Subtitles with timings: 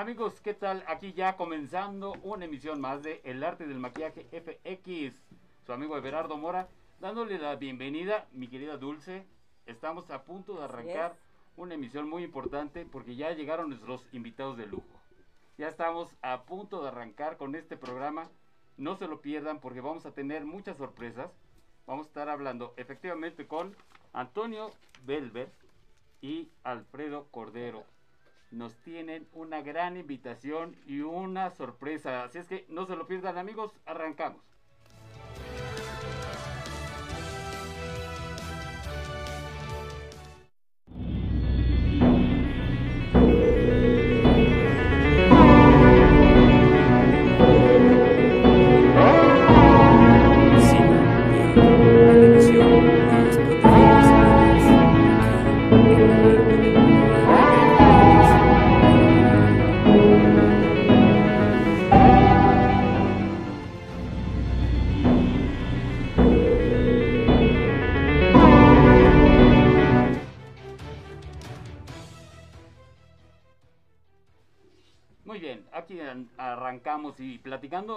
[0.00, 0.82] Amigos, ¿qué tal?
[0.86, 5.14] Aquí ya comenzando una emisión más de El Arte del Maquillaje FX.
[5.66, 6.68] Su amigo Everardo Mora,
[7.00, 9.26] dándole la bienvenida, mi querida Dulce.
[9.66, 11.18] Estamos a punto de arrancar
[11.58, 14.88] una emisión muy importante porque ya llegaron nuestros invitados de lujo.
[15.58, 18.30] Ya estamos a punto de arrancar con este programa.
[18.78, 21.30] No se lo pierdan porque vamos a tener muchas sorpresas.
[21.86, 23.76] Vamos a estar hablando efectivamente con
[24.14, 24.70] Antonio
[25.04, 25.50] Belver
[26.22, 27.84] y Alfredo Cordero
[28.50, 32.24] nos tienen una gran invitación y una sorpresa.
[32.24, 34.49] Así es que no se lo pierdan amigos, arrancamos.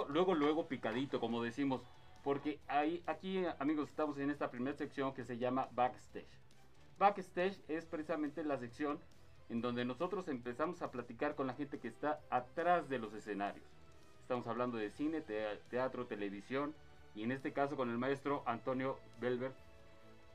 [0.08, 1.82] Luego, luego picadito, como decimos,
[2.22, 6.26] porque ahí, aquí, amigos, estamos en esta primera sección que se llama Backstage.
[6.98, 8.98] Backstage es precisamente la sección
[9.50, 13.64] en donde nosotros empezamos a platicar con la gente que está atrás de los escenarios.
[14.22, 15.22] Estamos hablando de cine,
[15.70, 16.74] teatro, televisión
[17.14, 19.52] y en este caso con el maestro Antonio Belver.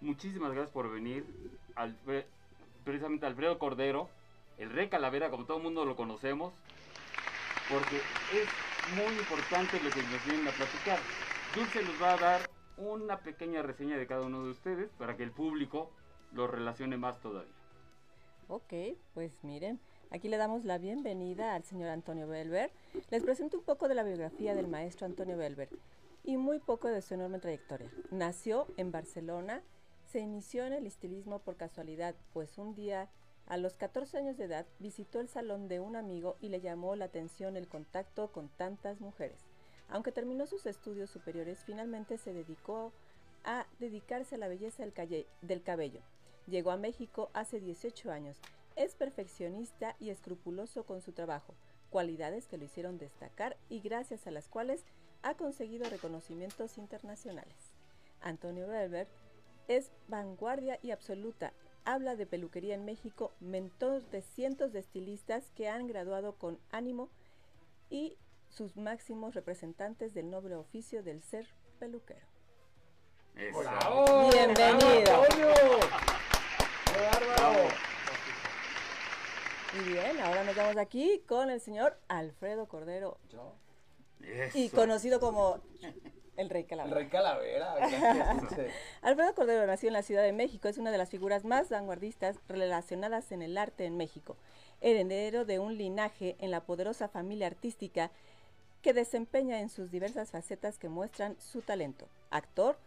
[0.01, 1.25] Muchísimas gracias por venir.
[2.83, 4.09] precisamente Alfredo Cordero,
[4.57, 6.53] el Rey Calavera, como todo el mundo lo conocemos,
[7.69, 8.47] porque es
[8.95, 10.99] muy importante lo que nos vienen a platicar.
[11.55, 12.41] Dulce nos va a dar
[12.77, 15.91] una pequeña reseña de cada uno de ustedes para que el público
[16.31, 17.53] lo relacione más todavía.
[18.47, 18.73] Ok,
[19.13, 19.79] pues miren,
[20.11, 22.71] aquí le damos la bienvenida al señor Antonio Belver.
[23.11, 25.69] Les presento un poco de la biografía del maestro Antonio Belver
[26.23, 27.91] y muy poco de su enorme trayectoria.
[28.11, 29.61] Nació en Barcelona,
[30.05, 33.09] se inició en el estilismo por casualidad, pues un día
[33.49, 36.95] a los 14 años de edad visitó el salón de un amigo y le llamó
[36.95, 39.39] la atención el contacto con tantas mujeres.
[39.89, 42.93] Aunque terminó sus estudios superiores, finalmente se dedicó
[43.43, 46.01] a dedicarse a la belleza del, cabello.
[46.45, 48.37] Llegó a México hace 18 años.
[48.75, 51.55] Es perfeccionista y escrupuloso con su trabajo,
[51.89, 54.85] cualidades que lo hicieron destacar y gracias a las cuales
[55.23, 57.73] ha conseguido reconocimientos internacionales.
[58.21, 59.07] Antonio Berber
[59.67, 61.51] es vanguardia y absoluta
[61.85, 67.09] habla de peluquería en México, mentor de cientos de estilistas que han graduado con ánimo
[67.89, 68.17] y
[68.49, 71.47] sus máximos representantes del noble oficio del ser
[71.79, 72.25] peluquero.
[73.35, 75.23] Bienvenido.
[79.73, 83.17] Y bien, ahora nos vamos aquí con el señor Alfredo Cordero.
[84.53, 85.61] Y conocido como
[86.39, 86.95] el Rey Calavera.
[86.95, 87.73] El Rey Calavera.
[89.01, 90.67] Alfredo Cordero nació en la Ciudad de México.
[90.67, 94.37] Es una de las figuras más vanguardistas relacionadas en el arte en México.
[94.79, 98.11] Heredero de un linaje en la poderosa familia artística
[98.81, 102.07] que desempeña en sus diversas facetas que muestran su talento.
[102.29, 102.77] Actor,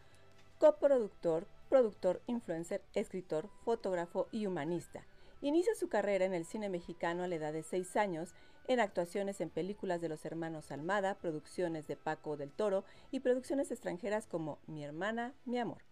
[0.59, 5.05] coproductor, productor, influencer, escritor, fotógrafo y humanista.
[5.43, 8.31] Inicia su carrera en el cine mexicano a la edad de seis años
[8.69, 13.71] en actuaciones en películas de los hermanos Almada, producciones de Paco del Toro y producciones
[13.71, 15.83] extranjeras como Mi hermana, mi amor.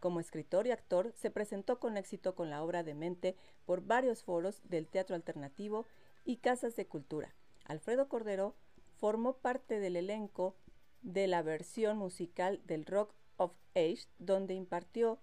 [0.00, 4.22] Como escritor y actor, se presentó con éxito con la obra de Mente por varios
[4.22, 5.86] foros del teatro alternativo
[6.24, 7.34] y casas de cultura.
[7.66, 8.54] Alfredo Cordero
[8.98, 10.56] formó parte del elenco
[11.02, 15.18] de la versión musical del Rock of Age, donde impartió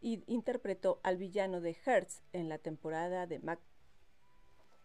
[0.00, 3.60] y interpretó al villano de Hertz en la temporada de Mac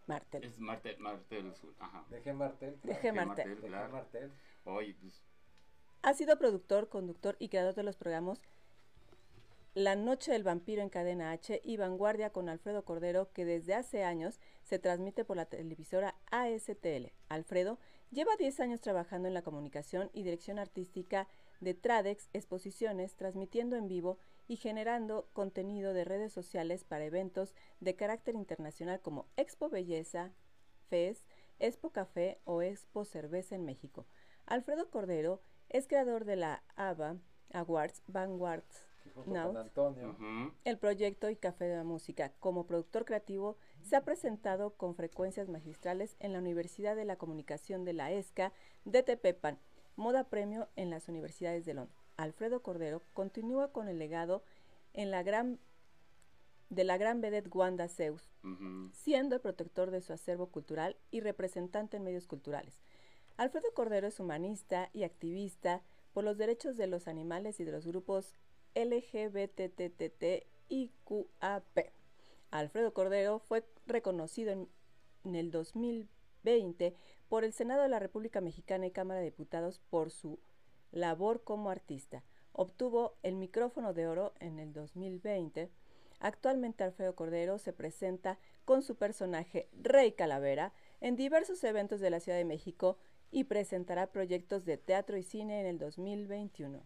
[0.07, 0.43] Martel.
[0.43, 2.05] Es Martel, Martel, ajá.
[2.09, 2.79] Deje Martel.
[2.83, 3.57] Deje Martel.
[3.91, 4.31] Martel.
[4.65, 5.21] Oye, pues.
[6.01, 8.41] Ha sido productor, conductor y creador de los programas
[9.73, 14.03] La Noche del Vampiro en Cadena H y Vanguardia con Alfredo Cordero, que desde hace
[14.03, 17.11] años se transmite por la televisora ASTL.
[17.29, 17.77] Alfredo
[18.11, 21.27] lleva 10 años trabajando en la comunicación y dirección artística
[21.59, 27.95] de Tradex, exposiciones, transmitiendo en vivo y generando contenido de redes sociales para eventos de
[27.95, 30.31] carácter internacional como Expo Belleza,
[30.89, 31.25] FES,
[31.59, 34.05] Expo Café o Expo Cerveza en México.
[34.45, 37.17] Alfredo Cordero es creador de la ABA
[37.51, 38.87] Awards Vanguards
[40.63, 42.33] el proyecto y Café de la Música.
[42.39, 47.85] Como productor creativo, se ha presentado con frecuencias magistrales en la Universidad de la Comunicación
[47.85, 48.51] de la ESCA
[48.85, 49.59] de Tepepan,
[49.95, 52.06] moda premio en las universidades de Londres.
[52.17, 54.43] Alfredo Cordero continúa con el legado
[54.93, 55.59] en la gran,
[56.69, 58.33] de la gran vedette Wanda Zeus,
[58.91, 62.81] siendo el protector de su acervo cultural y representante en medios culturales.
[63.37, 67.85] Alfredo Cordero es humanista y activista por los derechos de los animales y de los
[67.85, 68.33] grupos
[68.73, 70.37] LGBTTTIQAP.
[72.49, 74.67] Alfredo Cordero fue reconocido en,
[75.35, 76.95] el 2020
[77.29, 80.39] por el Senado de la República Mexicana y Cámara de Diputados por su
[80.91, 82.23] labor como artista.
[82.51, 85.69] Obtuvo el micrófono de oro en el 2020.
[86.19, 92.19] Actualmente Alfredo Cordero se presenta con su personaje Rey Calavera en diversos eventos de la
[92.19, 92.97] Ciudad de México
[93.31, 96.81] y presentará proyectos de teatro y cine en el 2021.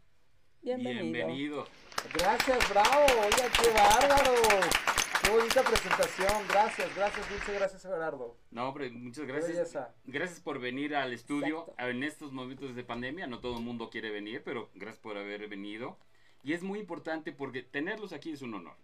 [0.62, 1.66] Bienvenido.
[2.14, 3.06] Gracias, bravo.
[3.24, 4.91] Oiga, qué bárbaro.
[5.22, 6.48] Qué bonita presentación.
[6.48, 7.54] Gracias, gracias, Dulce.
[7.54, 8.38] Gracias, Gerardo.
[8.50, 9.78] No, hombre, muchas gracias.
[10.06, 13.28] Gracias por venir al estudio en estos momentos de pandemia.
[13.28, 15.98] No todo el mundo quiere venir, pero gracias por haber venido.
[16.44, 18.76] Y es muy importante porque tenerlos aquí es un honor.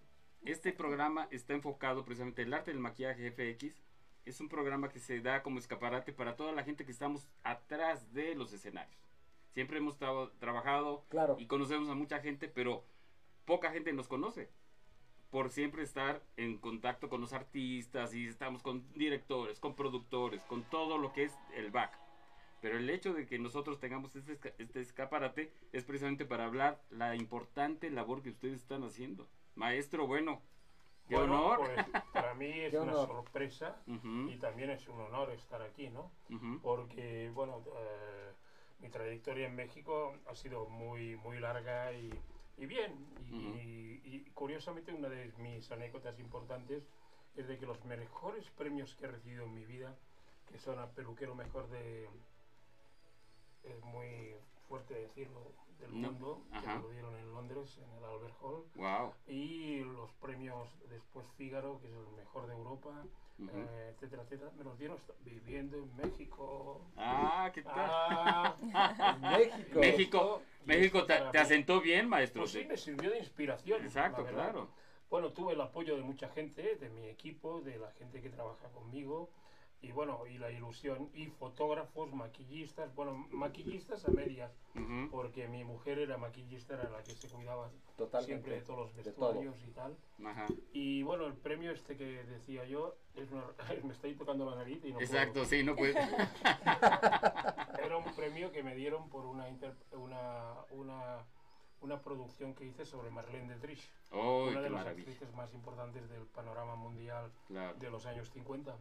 [0.46, 3.82] Este programa está enfocado precisamente en el arte del maquillaje FX.
[4.26, 8.14] Es un programa que se da como escaparate para toda la gente que estamos atrás
[8.14, 9.02] de los escenarios.
[9.54, 11.06] Siempre hemos trabajado
[11.40, 12.86] y conocemos a mucha gente, pero
[13.46, 14.52] poca gente nos conoce
[15.30, 20.64] por siempre estar en contacto con los artistas y estamos con directores, con productores, con
[20.64, 21.98] todo lo que es el back.
[22.62, 27.16] Pero el hecho de que nosotros tengamos este, este escaparate es precisamente para hablar la
[27.16, 29.28] importante labor que ustedes están haciendo.
[29.56, 30.42] Maestro, bueno,
[31.08, 31.60] qué honor.
[31.60, 36.12] Pues, para mí es una sorpresa y también es un honor estar aquí, ¿no?
[36.64, 38.32] Porque, bueno, eh,
[38.80, 42.10] mi trayectoria en México ha sido muy, muy larga y,
[42.58, 42.94] y bien.
[44.04, 46.84] Y, curiosamente una de mis anécdotas importantes
[47.36, 49.96] es de que los mejores premios que he recibido en mi vida,
[50.48, 52.08] que son a peluquero mejor de...
[53.64, 54.36] Es muy
[54.68, 58.64] fuerte decirlo, del mundo, que me lo dieron en Londres, en el Albert Hall.
[58.76, 59.14] Wow.
[59.28, 63.04] Y los premios después Fígaro, que es el mejor de Europa.
[63.40, 66.82] Eh, etcétera, etcétera, me los dieron viviendo en México.
[66.98, 67.74] Ah, ¿qué tal?
[67.78, 68.56] Ah,
[69.22, 69.80] México.
[69.80, 72.42] México, México te, asentó bien, maestro.
[72.42, 73.84] Pues sí, me sirvió de inspiración.
[73.84, 74.70] Exacto, claro.
[75.12, 78.68] Bueno, tuve el apoyo de mucha gente, de mi equipo, de la gente que trabaja
[78.70, 79.30] conmigo,
[79.82, 84.52] y bueno, y la ilusión, y fotógrafos, maquillistas, bueno, maquillistas a medias,
[85.12, 87.70] porque mi mujer era maquillista, era la que se cuidaba
[88.22, 89.96] siempre de todos los vestuarios y tal.
[90.74, 93.30] Y bueno, el premio este que decía yo, es
[93.84, 95.94] me estoy tocando la nariz y no Exacto, sí, no puede.
[97.84, 99.46] era un premio que me dieron por una,
[99.92, 101.26] una, una,
[101.82, 106.76] una producción que hice sobre Marlene Dietrich, una de las actrices más importantes del panorama
[106.76, 108.76] mundial de los años 50.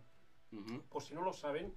[0.88, 1.75] Por si no lo saben,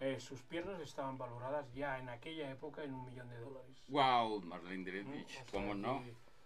[0.00, 3.84] eh, sus piernas estaban valoradas ya en aquella época en un millón de dólares.
[3.88, 4.42] ¡Wow!
[4.42, 6.02] Marlene Dietrich, ¿cómo no?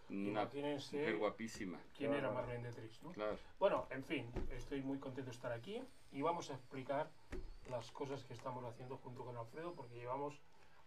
[0.09, 1.79] Una mujer guapísima.
[1.97, 3.01] ¿Quién era Marlene Dietrich?
[3.03, 3.13] ¿no?
[3.13, 3.37] Claro.
[3.59, 7.11] Bueno, en fin, estoy muy contento de estar aquí y vamos a explicar
[7.71, 10.41] las cosas que estamos haciendo junto con Alfredo porque llevamos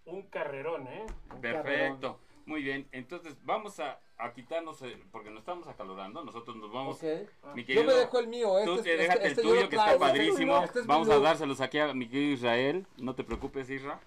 [0.06, 1.06] un carrerón, ¿eh?
[1.42, 2.20] Perfecto.
[2.50, 7.00] Muy bien, entonces vamos a, a quitarnos, eh, porque nos estamos acalorando, nosotros nos vamos.
[7.53, 9.75] Mi querido, Yo me dejo el mío, este, tú te déjate este, el tuyo que
[9.75, 10.63] está padrísimo.
[10.63, 14.00] Este vamos a dárselos aquí a mi querido Israel, no te preocupes Isra.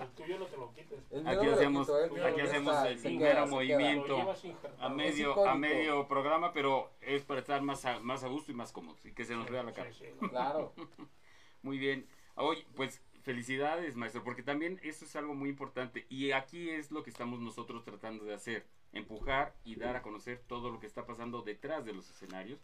[0.00, 1.26] El tuyo no te lo quites.
[1.26, 4.32] Aquí hacemos, aquí hacemos el mero movimiento
[4.78, 8.54] a medio, a medio programa, pero es para estar más a, más a gusto y
[8.54, 9.90] más cómodo y que se nos vea la cara.
[10.30, 10.72] claro.
[11.62, 12.06] Muy bien.
[12.36, 16.04] Hoy, pues Felicidades, maestro, porque también eso es algo muy importante.
[16.10, 20.42] Y aquí es lo que estamos nosotros tratando de hacer, empujar y dar a conocer
[20.46, 22.60] todo lo que está pasando detrás de los escenarios.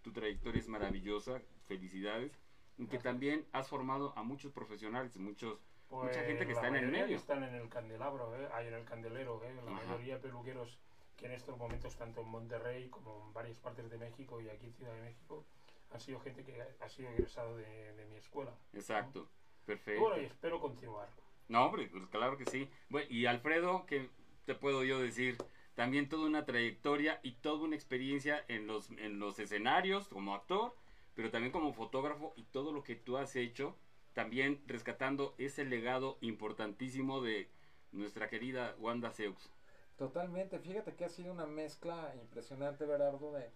[0.00, 2.32] Tu trayectoria es maravillosa, felicidades.
[2.78, 5.58] Y que también has formado a muchos profesionales, muchos,
[5.90, 7.16] mucha pues gente que está en el medio.
[7.16, 8.48] están en el candelabro, ¿eh?
[8.54, 9.54] hay en el candelero, ¿eh?
[9.62, 10.78] la mayoría de peluqueros
[11.18, 14.66] que en estos momentos, tanto en Monterrey como en varias partes de México y aquí
[14.66, 15.44] en Ciudad de México,
[15.90, 18.54] han sido gente que ha sido egresado de, mi escuela.
[18.72, 19.28] Exacto.
[19.68, 20.00] Perfecto.
[20.00, 21.08] Bueno, y espero continuar.
[21.48, 22.68] No, hombre, pues claro que sí.
[22.88, 24.08] Bueno, y Alfredo, ¿qué
[24.46, 25.36] te puedo yo decir?
[25.78, 30.74] también toda una trayectoria y toda una experiencia en los, en los escenarios como actor,
[31.14, 33.76] pero también como fotógrafo y todo lo que tú has hecho,
[34.12, 37.48] también rescatando ese legado importantísimo de
[37.92, 39.52] nuestra querida Wanda Seux.
[39.96, 43.48] Totalmente, fíjate que ha sido una mezcla impresionante, Berardo, de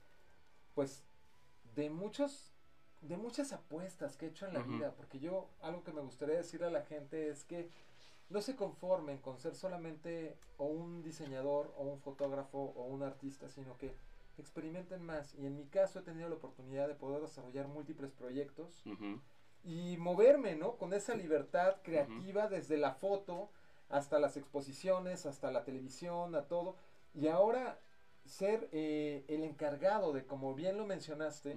[0.74, 1.04] pues
[1.74, 2.51] de muchos
[3.02, 6.36] de muchas apuestas que he hecho en la vida, porque yo algo que me gustaría
[6.36, 7.68] decirle a la gente es que
[8.30, 13.48] no se conformen con ser solamente o un diseñador o un fotógrafo o un artista,
[13.48, 13.94] sino que
[14.38, 15.34] experimenten más.
[15.34, 18.82] Y en mi caso he tenido la oportunidad de poder desarrollar múltiples proyectos
[19.64, 20.76] y moverme, ¿no?
[20.76, 23.50] Con esa libertad creativa desde la foto
[23.90, 26.76] hasta las exposiciones, hasta la televisión, a todo.
[27.14, 27.78] Y ahora
[28.24, 31.56] ser eh, el encargado de, como bien lo mencionaste,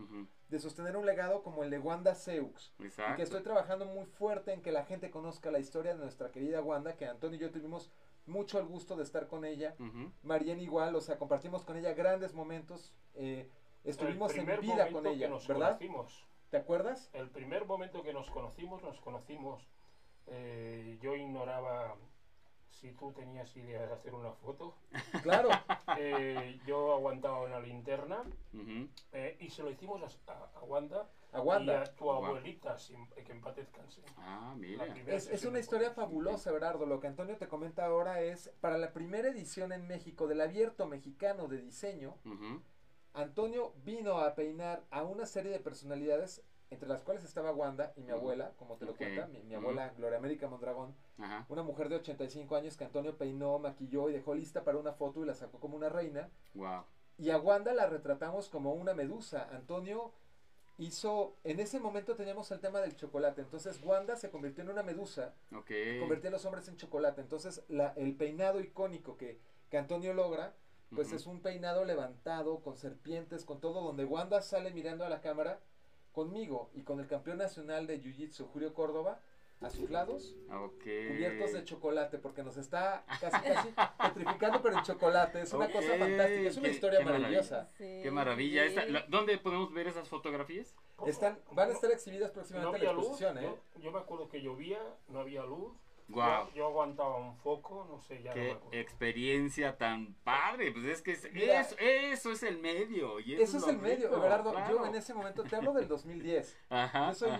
[0.49, 2.73] de sostener un legado como el de Wanda Seux.
[2.79, 6.31] Y que estoy trabajando muy fuerte en que la gente conozca la historia de nuestra
[6.31, 7.91] querida Wanda, que Antonio y yo tuvimos
[8.25, 9.75] mucho el gusto de estar con ella.
[9.79, 10.11] Uh
[10.59, 12.93] igual, o sea, compartimos con ella grandes momentos.
[13.13, 13.49] Eh,
[13.83, 15.79] estuvimos en vida con ella, ¿verdad?
[16.49, 17.09] ¿Te acuerdas?
[17.13, 19.67] El primer momento que nos conocimos, nos conocimos.
[20.27, 21.95] Eh, yo ignoraba
[22.75, 24.75] si tú tenías idea de hacer una foto.
[25.23, 25.49] Claro.
[25.97, 28.23] Eh, yo aguantaba una linterna
[29.11, 31.09] eh, y se lo hicimos a, Wanda.
[31.31, 31.73] A Wanda.
[31.73, 32.77] Y a tu abuelita,
[33.25, 34.01] que en paz descanse.
[34.17, 34.85] Ah, mira.
[35.07, 36.85] Es, es, una historia fabulosa, Berardo.
[36.85, 40.85] Lo que Antonio te comenta ahora es, para la primera edición en México del Abierto
[40.85, 42.17] Mexicano de Diseño,
[43.13, 48.01] Antonio vino a peinar a una serie de personalidades entre las cuales estaba Wanda y
[48.01, 50.95] mi abuela, como te lo cuenta, mi, abuela Gloria América Mondragón,
[51.49, 55.23] una mujer de 85 años que Antonio peinó, maquilló y dejó lista para una foto
[55.23, 56.29] y la sacó como una reina.
[57.17, 59.47] Y a Wanda la retratamos como una medusa.
[59.51, 60.11] Antonio
[60.77, 64.83] hizo, en ese momento teníamos el tema del chocolate, entonces Wanda se convirtió en una
[64.83, 70.13] medusa, convirtió a los hombres en chocolate, entonces la, el peinado icónico que, que Antonio
[70.13, 70.53] logra,
[70.93, 75.21] pues es un peinado levantado, con serpientes, con todo, donde Wanda sale mirando a la
[75.21, 75.59] cámara
[76.15, 79.19] conmigo y con el campeón nacional de Jiu-Jitsu, Julio Córdoba,
[79.61, 85.41] a sus lados, cubiertos de chocolate, porque nos está casi casi petrificando, pero en chocolate.
[85.41, 87.69] Es una cosa fantástica, es una historia maravillosa.
[87.77, 88.63] Qué maravilla.
[89.07, 90.75] ¿Dónde podemos ver esas fotografías?
[91.05, 93.37] Están, van a estar exhibidas próximamente en la exposición.
[93.37, 93.55] ¿eh?
[93.81, 95.73] yo, me acuerdo que llovía, no había luz.
[96.07, 96.51] Wow.
[96.53, 100.71] Yo, aguantaba un foco, no sé, ya Qué experiencia tan padre.
[100.71, 103.19] Pues es que eso es el medio.
[103.19, 104.53] Y eso, es, el medio, Everardo.
[104.69, 106.57] Yo en ese momento te hablo del 2010.
[106.69, 107.31] Ajá, yo soy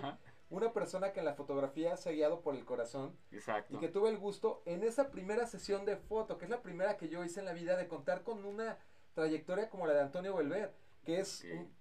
[0.48, 3.16] una persona que en la fotografía se ha guiado por el corazón.
[3.30, 3.76] Exacto.
[3.76, 6.96] Y que tuve el gusto en esa primera sesión de foto, que es la primera
[6.96, 8.78] que yo hice en la vida, de contar con una
[9.14, 11.72] trayectoria como la de Antonio Volver, que es un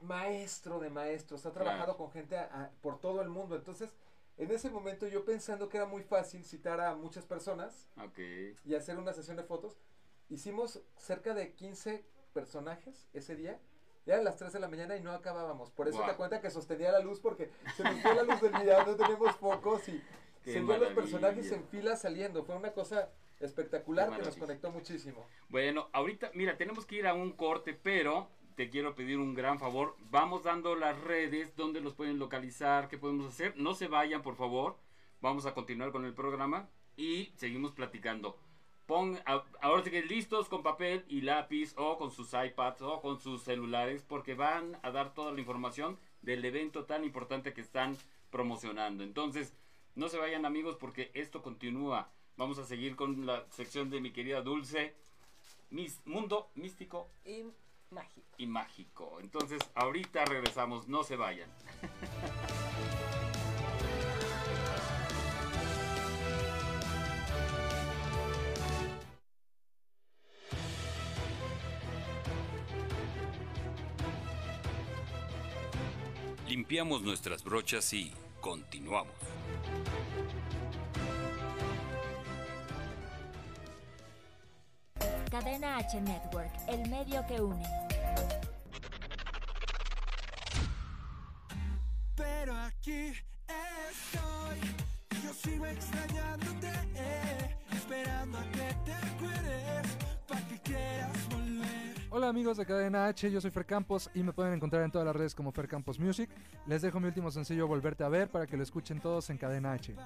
[0.00, 1.46] maestro de maestros.
[1.46, 2.36] Ha trabajado con gente
[2.80, 3.56] por todo el mundo.
[3.56, 3.94] Entonces
[4.38, 7.88] en ese momento yo pensando que era muy fácil citar a muchas personas
[8.64, 9.76] y hacer una sesión de fotos,
[10.28, 13.60] hicimos cerca de 15 personajes ese día.
[14.04, 15.70] Ya eran las 3 de la mañana y no acabábamos.
[15.70, 18.52] Por eso te cuenta que sostenía la luz porque se nos fue la luz del
[18.62, 20.02] día, no tenemos focos y
[20.44, 22.42] se vieron los personajes en fila saliendo.
[22.44, 25.24] Fue una cosa espectacular que nos conectó muchísimo.
[25.48, 29.58] Bueno, ahorita, mira, tenemos que ir a un corte, pero te quiero pedir un gran
[29.58, 29.96] favor.
[30.10, 33.54] Vamos dando las redes, donde los pueden localizar, qué podemos hacer.
[33.56, 34.76] No se vayan, por favor.
[35.20, 38.38] Vamos a continuar con el programa y seguimos platicando.
[38.86, 39.18] Pon,
[39.60, 44.02] ahora sí listos con papel y lápiz o con sus iPads o con sus celulares
[44.02, 47.96] porque van a dar toda la información del evento tan importante que están
[48.30, 49.04] promocionando.
[49.04, 49.54] Entonces,
[49.94, 52.10] no se vayan amigos porque esto continúa.
[52.36, 54.94] Vamos a seguir con la sección de mi querida Dulce.
[55.70, 57.44] Mis, mundo místico y
[57.92, 58.26] mágico.
[58.38, 59.18] Y mágico.
[59.20, 61.48] Entonces, ahorita regresamos, no se vayan.
[76.48, 79.14] Limpiamos nuestras brochas y continuamos.
[85.32, 87.62] Cadena H Network, el medio que une.
[92.14, 93.14] Pero aquí
[93.88, 94.60] estoy,
[95.24, 96.70] yo sigo extrañándote,
[97.72, 99.98] esperando a que te acuerdes,
[100.28, 101.96] para que quieras volver.
[102.10, 105.06] Hola amigos de Cadena H, yo soy Fer Campos y me pueden encontrar en todas
[105.06, 106.28] las redes como Fer Campos Music.
[106.66, 109.72] Les dejo mi último sencillo Volverte a ver para que lo escuchen todos en Cadena
[109.72, 109.96] H.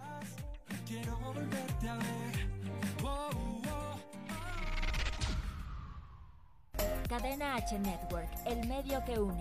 [7.09, 9.41] Cadena H Network, el medio que une.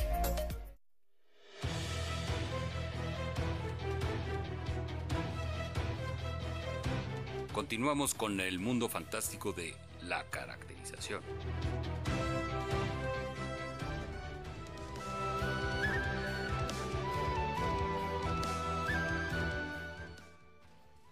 [7.53, 11.21] Continuamos con el mundo fantástico de la caracterización.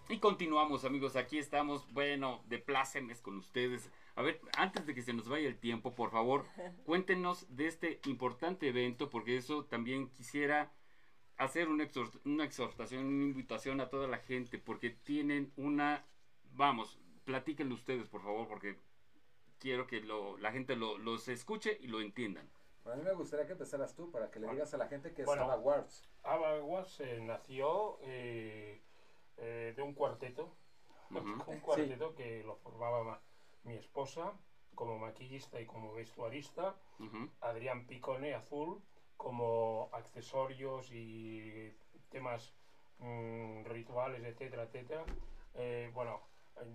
[0.08, 3.92] Y continuamos amigos, aquí estamos, bueno, de plácemes con ustedes.
[4.16, 6.46] A ver, antes de que se nos vaya el tiempo, por favor,
[6.86, 10.72] cuéntenos de este importante evento, porque eso también quisiera
[11.38, 11.86] hacer una,
[12.24, 16.06] una exhortación, una invitación a toda la gente, porque tienen una,
[16.60, 18.78] vamos, platíquenlo ustedes, por favor, porque
[19.58, 22.48] quiero que lo, la gente lo, los escuche y lo entiendan.
[22.86, 25.24] a mí me gustaría que empezaras tú, para que le digas a la gente que
[25.24, 26.08] es Ava Wars.
[26.24, 27.98] Ava Wars eh, nació...
[28.04, 28.82] Eh,
[29.42, 30.54] eh, de un cuarteto,
[31.12, 33.22] un cuarteto que lo formaba
[33.64, 34.34] mi esposa
[34.76, 36.76] como maquillista y como vestuarista,
[37.40, 38.82] Adrián Picone Azul
[39.16, 41.74] como accesorios y
[42.10, 42.54] temas
[43.00, 45.06] mm, rituales, etcétera, etcétera.
[45.56, 46.22] Eh, bueno,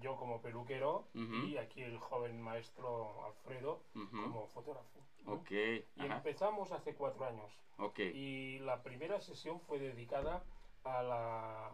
[0.00, 5.00] yo como peluquero y aquí el joven maestro Alfredo como fotógrafo.
[5.26, 5.86] Okay.
[5.96, 7.58] Y empezamos hace cuatro años.
[7.78, 8.10] Okay.
[8.14, 10.44] Y la primera sesión fue dedicada
[10.84, 11.70] a la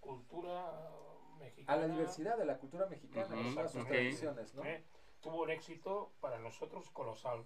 [0.00, 0.90] cultura
[1.38, 1.72] mexicana.
[1.72, 4.64] A la diversidad de la cultura mexicana, uh sus tradiciones, ¿no?
[4.64, 4.84] Eh,
[5.20, 7.44] tuvo un éxito para nosotros colosal,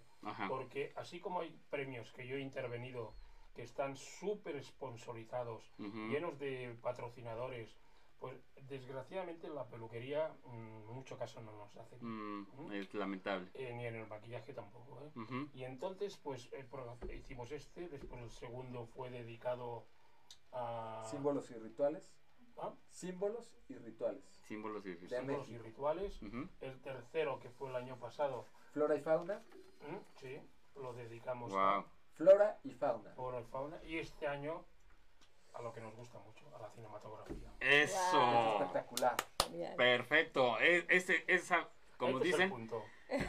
[0.49, 3.15] porque así como hay premios que yo he intervenido
[3.55, 7.77] que están súper sponsorizados, llenos de patrocinadores,
[8.21, 11.97] pues desgraciadamente en la peluquería en mm, mucho caso no nos hace.
[12.01, 13.49] Mm, es lamentable.
[13.55, 15.01] Eh, ni en el maquillaje tampoco.
[15.03, 15.49] ¿eh?
[15.55, 16.49] Y entonces pues
[17.13, 19.87] hicimos este, después el segundo fue dedicado
[20.53, 21.03] a...
[21.11, 22.15] Símbolos y rituales.
[22.91, 24.25] Símbolos y rituales.
[24.47, 25.49] Símbolos y rituales.
[25.49, 26.21] y rituales.
[26.61, 28.47] El tercero, que fue el año pasado.
[28.73, 29.43] Flora y fauna.
[30.17, 30.39] Sí,
[30.77, 31.85] lo dedicamos a
[32.21, 33.11] Flora y fauna.
[33.15, 33.83] Flora y fauna.
[33.85, 34.67] Y este año
[35.55, 37.53] a lo que nos gusta mucho, a la cinematografía.
[37.61, 38.61] Eso.
[38.61, 39.17] Espectacular.
[39.77, 40.59] Perfecto.
[40.59, 42.71] Ese, esa, como este dicen,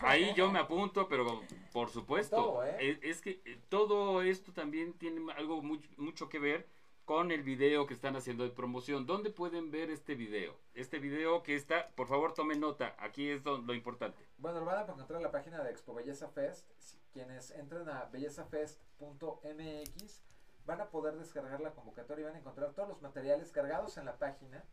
[0.02, 3.00] ahí yo me apunto, pero por supuesto, ¿eh?
[3.02, 6.68] es, que todo esto también tiene algo mucho que ver
[7.06, 9.06] con el video que están haciendo de promoción.
[9.06, 10.56] ¿Dónde pueden ver este video?
[10.74, 14.26] Este video que está, por favor tomen nota, aquí es lo importante.
[14.38, 16.70] Bueno, lo van a encontrar en la página de Expo Belleza Fest.
[17.12, 20.31] Quienes entren a bellezafest.mx
[20.66, 24.06] van a poder descargar la convocatoria y van a encontrar todos los materiales cargados en
[24.06, 24.64] la página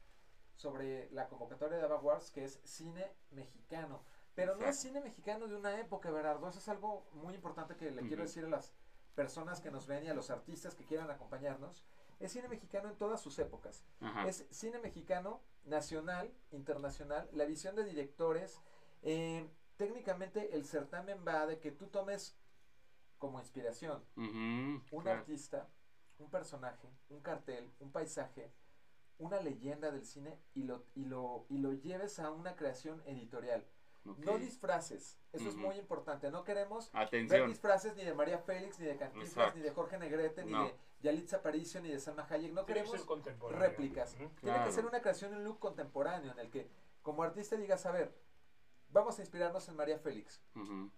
[0.57, 4.03] sobre la convocatoria de Ava Wars, que es cine mexicano.
[4.35, 6.37] Pero no es cine mexicano de una época, ¿verdad?
[6.49, 8.73] Eso es algo muy importante que le quiero decir a las
[9.15, 11.85] personas que nos ven y a los artistas que quieran acompañarnos
[12.21, 13.85] es cine mexicano en todas sus épocas.
[14.27, 18.61] Es cine mexicano nacional, internacional, la visión de directores.
[19.03, 22.37] Eh, técnicamente el certamen va de que tú tomes
[23.19, 24.05] como inspiración
[24.93, 25.69] un artista,
[26.19, 28.51] un personaje, un cartel, un paisaje,
[29.19, 33.65] una leyenda del cine y lo, y lo, y lo lleves a una creación editorial.
[34.05, 36.31] No disfraces, eso es muy importante.
[36.31, 36.91] No queremos
[37.29, 40.75] ver disfraces ni de María Félix, ni de Cantinflas, ni de Jorge Negrete, ni de
[41.03, 42.53] Yalitza Aparicio, ni de Salma Hayek.
[42.53, 43.07] No queremos
[43.51, 44.17] réplicas.
[44.41, 46.71] Tiene que ser una creación, un look contemporáneo en el que
[47.03, 48.15] como artista digas, a ver,
[48.91, 50.41] vamos a inspirarnos en María Félix.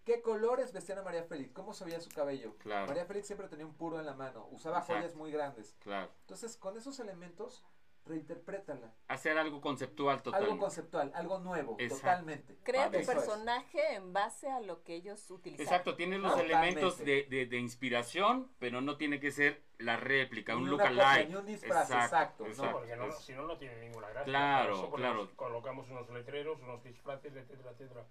[0.04, 1.52] ¿Qué colores vestían a María Félix?
[1.52, 2.54] ¿Cómo se veía su cabello?
[2.86, 5.76] María Félix siempre tenía un puro en la mano, usaba joyas muy grandes.
[6.20, 7.64] Entonces, con esos elementos
[8.06, 8.92] reinterprétala.
[9.08, 10.42] Hacer algo conceptual total.
[10.42, 12.56] Algo conceptual, algo nuevo, totalmente.
[12.62, 15.64] Crea tu personaje en base a lo que ellos utilizan.
[15.64, 20.68] Exacto, tiene los elementos de, de, inspiración, pero no tiene que ser la réplica, un
[20.68, 21.28] look alike.
[21.28, 22.44] Ni un disfraz, exacto.
[22.72, 24.24] porque si no, no tiene ninguna gracia.
[24.24, 25.30] Claro, claro.
[25.36, 28.04] Colocamos unos letreros, unos disfraces, etcétera, etcétera.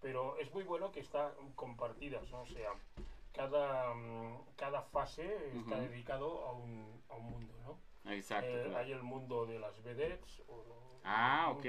[0.00, 2.72] Pero es muy bueno que está compartidas, o sea,
[3.32, 7.78] cada, mm, cada fase está dedicado a un, a un mundo, ¿no?
[8.08, 8.48] Exacto.
[8.48, 10.42] Eh, hay el mundo de las vedettes.
[11.04, 11.62] ah, ok,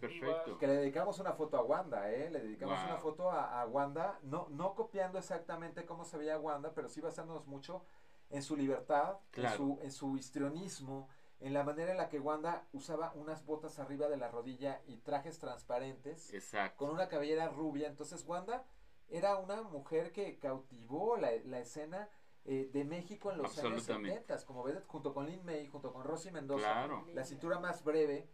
[0.00, 0.58] perfecto.
[0.58, 2.30] Que le dedicamos una foto a Wanda, ¿eh?
[2.30, 6.88] Le dedicamos una foto a, Wanda, no, no copiando exactamente cómo se veía Wanda, pero
[6.88, 7.84] sí basándonos mucho
[8.30, 11.08] en su libertad, en, su, en su histrionismo,
[11.40, 14.98] en la manera en la que Wanda usaba unas botas arriba de la rodilla y
[14.98, 16.76] trajes transparentes, Exacto.
[16.78, 17.88] con una cabellera rubia.
[17.88, 18.64] Entonces Wanda
[19.08, 22.08] era una mujer que cautivó la, la escena
[22.44, 26.02] eh, de México en los años 70, como ves, junto con Lin May, junto con
[26.04, 28.28] Rosy Mendoza, la cintura más breve,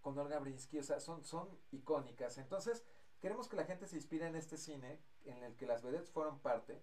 [0.00, 2.38] con Olga Brinsky, o sea, son, son icónicas.
[2.38, 2.84] Entonces,
[3.20, 6.38] queremos que la gente se inspire en este cine, en el que las vedettes fueron
[6.40, 6.82] parte,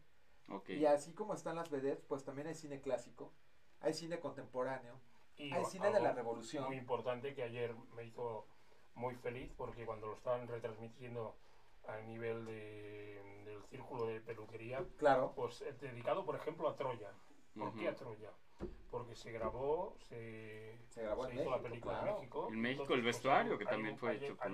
[0.68, 3.34] y así como están las vedettes, pues también hay cine clásico,
[3.80, 5.00] hay cine contemporáneo,
[5.38, 6.66] hay cine de la revolución.
[6.66, 8.48] Muy importante que ayer me hizo
[8.94, 11.36] muy feliz porque cuando lo estaban retransmitiendo
[11.88, 15.34] a nivel de, del círculo de peluquería, claro.
[15.36, 17.12] pues eh, dedicado por ejemplo a Troya.
[17.58, 18.32] ¿Por qué a Troya?
[18.92, 22.48] Porque se grabó, se, se, grabó hizo la película en México.
[22.50, 24.52] En México el pues, vestuario que también fue hecho por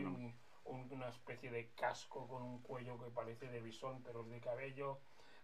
[0.65, 4.99] una especie de casco con un cuello que parece de bisón, pero es de cabello.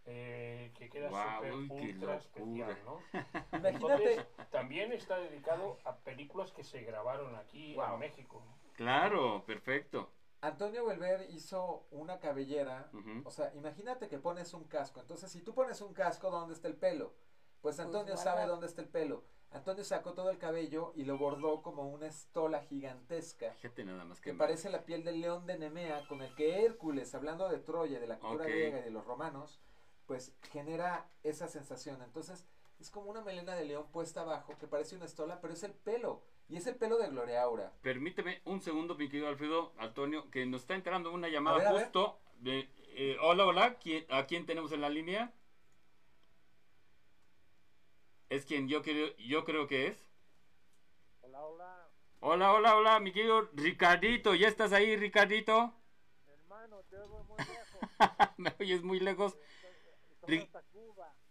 [0.06, 3.00] Eh, que queda súper ultra especial, ¿no?
[3.68, 8.42] Entonces, también está dedicado a películas que se grabaron aquí en México.
[8.74, 10.10] Claro, perfecto.
[10.42, 12.90] Antonio Belver hizo una cabellera,
[13.26, 16.68] o sea, imagínate que pones un casco, entonces si tú pones un casco, ¿dónde está
[16.68, 17.14] el pelo?
[17.62, 19.24] Pues, pues Antonio sabe dónde está el pelo.
[19.52, 23.54] Antonio sacó todo el cabello y lo bordó como una estola gigantesca.
[23.56, 27.14] Fíjate nada más que, parece la piel del león de Nemea, con el que Hércules,
[27.16, 29.60] hablando de Troya, de la cultura griega y de los romanos,
[30.06, 32.02] pues genera esa sensación.
[32.04, 32.46] Entonces,
[32.80, 35.74] es como una melena de león puesta abajo, que parece una estola, pero es el
[35.74, 36.22] pelo.
[36.50, 37.72] Y es el pelo de Gloria Aura.
[37.84, 42.20] Permíteme un segundo, mi querido Alfredo, Antonio, que nos está entrando una llamada justo.
[42.40, 43.78] De, eh, hola, hola,
[44.10, 45.32] ¿a quién tenemos en la línea?
[48.30, 50.10] Es quien yo creo, yo creo que es.
[51.22, 51.90] Hola, hola.
[52.20, 54.34] Hola, hola, hola, mi querido Ricardito.
[54.34, 55.76] ¿Ya estás ahí, Ricardito?
[56.28, 58.38] Hermano, te oigo muy lejos.
[58.38, 59.38] Me oyes muy lejos.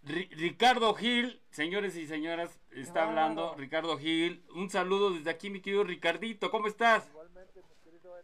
[0.08, 4.42] Ricardo Gil, señores y señoras, está hablando Ricardo Gil.
[4.54, 6.50] Un saludo desde aquí, mi querido Ricardito.
[6.50, 7.06] ¿Cómo estás?
[7.08, 8.14] Igualmente, mi querido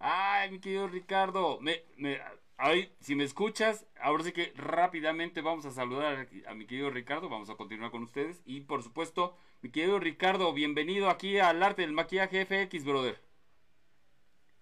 [0.00, 1.60] Ay, mi querido Ricardo.
[1.60, 2.20] Me, me,
[2.62, 7.30] Ay, si me escuchas, ahora sí que rápidamente vamos a saludar a, mi querido Ricardo,
[7.30, 8.42] vamos a continuar con ustedes.
[8.44, 13.18] Y por supuesto, mi querido Ricardo, bienvenido aquí al arte del maquillaje FX, brother.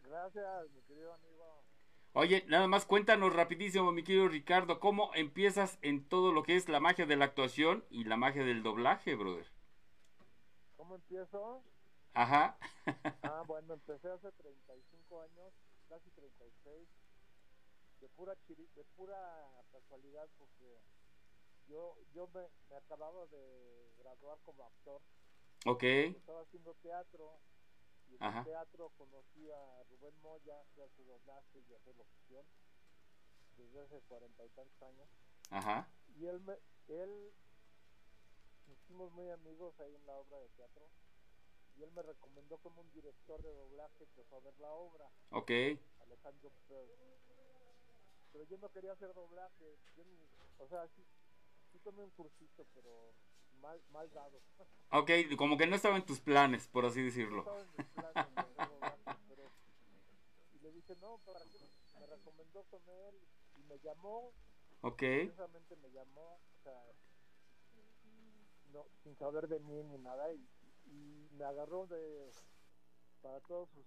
[0.04, 0.77] Gracias.
[2.20, 6.68] Oye, nada más cuéntanos rapidísimo, mi querido Ricardo, ¿cómo empiezas en todo lo que es
[6.68, 9.46] la magia de la actuación y la magia del doblaje, brother?
[10.76, 11.62] ¿Cómo empiezo?
[12.14, 12.58] Ajá.
[13.22, 15.52] ah, bueno, empecé hace 35 años,
[15.88, 16.88] casi 36
[18.00, 19.16] de pura de pura
[19.70, 20.80] casualidad porque
[21.68, 25.00] yo yo me, me acababa de graduar como actor
[25.66, 27.38] ok estaba haciendo teatro
[28.08, 32.44] y en el teatro conocí a Rubén Moya que hace doblaje y hace locución
[33.56, 35.08] desde hace cuarenta y tantos años
[35.50, 35.88] Ajá.
[36.16, 37.32] y él me él
[38.66, 40.88] nos hicimos muy amigos ahí en la obra de teatro
[41.76, 45.10] y él me recomendó como un director de doblaje que fue a ver la obra
[45.30, 45.50] ok
[46.00, 46.98] Alejandro Pérez
[48.32, 49.78] pero yo no quería hacer doblaje.
[49.96, 50.04] Yo
[50.58, 51.04] o sea, sí,
[51.72, 53.14] sí tomé un cursito, pero
[53.60, 54.40] mal, mal dado.
[54.90, 57.44] Ok, como que no estaba en tus planes, por así decirlo.
[57.44, 58.26] No estaba en mis planes
[59.28, 59.42] pero...
[60.54, 61.98] Y le dije, no, ¿para qué?
[62.00, 63.14] Me recomendó con él
[63.58, 64.32] y me llamó.
[64.80, 64.98] Ok.
[64.98, 66.82] Precisamente me llamó, o sea,
[68.72, 70.48] no, sin saber de mí ni nada, y,
[70.86, 72.30] y me agarró de
[73.20, 73.84] para todos sus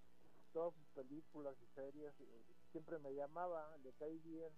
[0.52, 2.14] todas sus películas y series,
[2.72, 4.52] siempre me llamaba, le caí bien.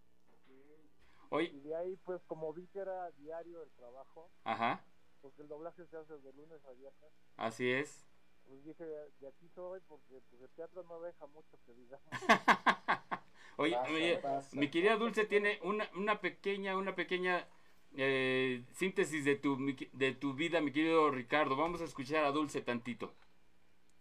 [1.31, 4.83] Y de ahí, pues, como vi que era diario el trabajo, Ajá.
[5.23, 7.11] Porque el doblaje se hace de lunes a viernes.
[7.37, 8.05] Así es.
[8.45, 12.05] Pues dije, de aquí soy, porque pues, el teatro no deja mucho que digamos.
[13.57, 17.47] oye, oye mi querida Dulce tiene una, una pequeña, una pequeña
[17.95, 19.57] eh, síntesis de tu,
[19.93, 21.55] de tu vida, mi querido Ricardo.
[21.55, 23.13] Vamos a escuchar a Dulce tantito.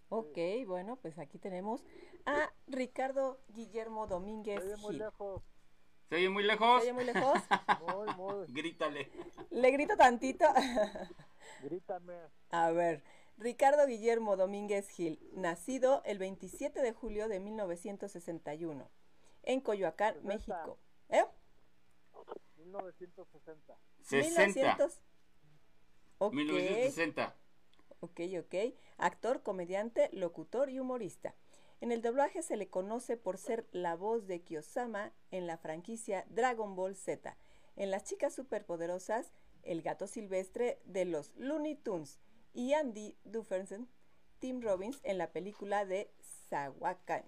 [0.09, 1.85] Ok, bueno, pues aquí tenemos
[2.27, 4.77] a Ricardo Guillermo Domínguez.
[4.81, 5.43] Muy lejos.
[6.13, 6.83] ¿Se oye muy lejos?
[6.83, 7.41] ¿Se oye muy lejos?
[7.89, 8.47] muy, muy.
[8.49, 9.11] Grítale.
[9.49, 10.45] ¿Le grito tantito?
[11.63, 12.13] Grítame.
[12.51, 13.03] A ver,
[13.39, 18.91] Ricardo Guillermo Domínguez Gil, nacido el 27 de julio de 1961,
[19.45, 20.79] en Coyoacán, México.
[21.09, 21.25] ¿Eh?
[22.59, 23.79] 1960.
[24.03, 24.89] 60.
[26.19, 26.35] Ok.
[26.35, 27.37] 1960.
[28.01, 28.75] Ok, ok.
[28.99, 31.35] Actor, comediante, locutor y humorista.
[31.83, 36.25] En el doblaje se le conoce por ser la voz de Kiyosama en la franquicia
[36.31, 37.37] Dragon Ball Z.
[37.75, 39.33] En Las Chicas Superpoderosas,
[39.65, 42.21] el gato silvestre de los Looney Tunes.
[42.55, 43.89] Y Andy Dufferson,
[44.39, 47.25] Tim Robbins en la película de Sawakan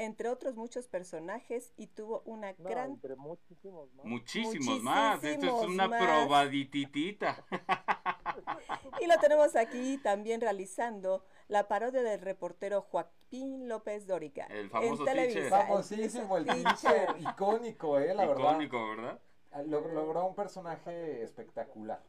[0.00, 2.92] entre otros muchos personajes y tuvo una gran...
[2.92, 4.06] Entre muchísimos más.
[4.06, 5.22] Muchísimos, más.
[5.22, 7.44] Esto es una probadititita.
[9.00, 14.46] y lo tenemos aquí también realizando la parodia del reportero Joaquín López Dórica.
[14.46, 15.62] El famoso en Televisa.
[15.62, 17.16] Famosísimo, el teacher.
[17.18, 18.44] Icónico, eh, la verdad.
[18.44, 19.20] Icónico, ¿verdad?
[19.50, 22.00] Ah, logró un personaje espectacular.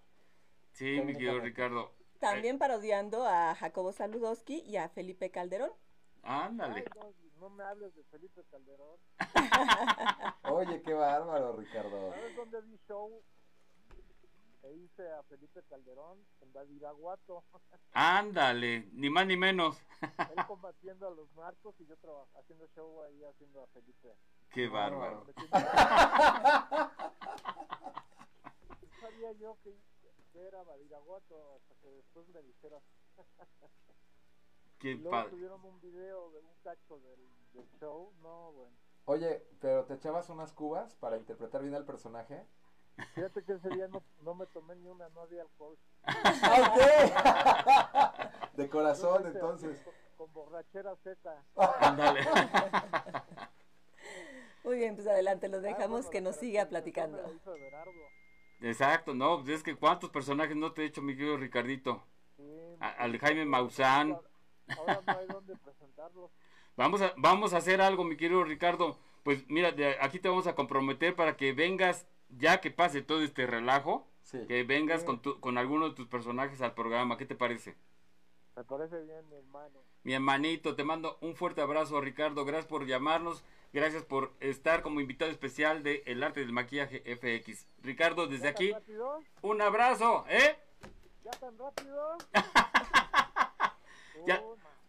[0.73, 1.91] Sí, mi querido Ricardo.
[2.19, 5.71] También parodiando a Jacobo Saludowski y a Felipe Calderón.
[6.21, 6.85] Ándale.
[7.39, 8.99] no, me hables de Felipe Calderón.
[10.43, 12.11] Oye, qué bárbaro, Ricardo.
[12.11, 13.23] ¿Sabes dónde vi show?
[14.63, 17.43] E hice a Felipe Calderón en Badiraguato.
[17.93, 19.81] Ándale, ni más ni menos.
[20.01, 21.95] Él combatiendo a los narcos y yo
[22.35, 24.15] haciendo show ahí haciendo a Felipe.
[24.49, 25.25] Qué bárbaro.
[28.99, 29.75] sabía yo que,
[30.33, 32.81] era Badiraguato hasta que después me dijeron.
[34.79, 37.19] Qué Luego tuvieron un video de un cacho del,
[37.53, 38.75] del show, no, bueno.
[39.05, 42.47] Oye, pero ¿te echabas unas cubas para interpretar bien al personaje?
[43.15, 45.77] Fíjate que ese día no, no me tomé ni una, no había alcohol.
[46.07, 46.81] ¡Ok!
[48.53, 49.81] De corazón, entonces.
[50.17, 51.43] Con, borrachera seca.
[51.79, 52.21] Ándale.
[54.63, 57.19] Muy bien, pues adelante, lo dejamos que nos siga platicando.
[58.61, 62.03] Exacto, no, pues es que cuántos personajes no te he hecho, mi querido Ricardito.
[62.37, 64.19] Sí, al Jaime Maussan.
[64.77, 66.29] Ahora no hay dónde presentarlo.
[66.77, 68.97] Vamos a, vamos a hacer algo, mi querido Ricardo.
[69.23, 73.21] Pues mira, de aquí te vamos a comprometer para que vengas, ya que pase todo
[73.21, 74.07] este relajo,
[74.47, 77.17] que vengas con, tu, con alguno de tus personajes al programa.
[77.17, 77.75] ¿Qué te parece?
[78.55, 79.79] Me parece bien, mi hermano.
[80.03, 82.45] Mi hermanito, te mando un fuerte abrazo, Ricardo.
[82.45, 83.43] Gracias por llamarnos.
[83.73, 87.67] Gracias por estar como invitado especial de El Arte del Maquillaje FX.
[87.81, 88.73] Ricardo, desde aquí,
[89.41, 90.57] un abrazo, ¿eh?
[91.23, 92.17] ¿Ya tan rápido?
[94.27, 94.43] ya,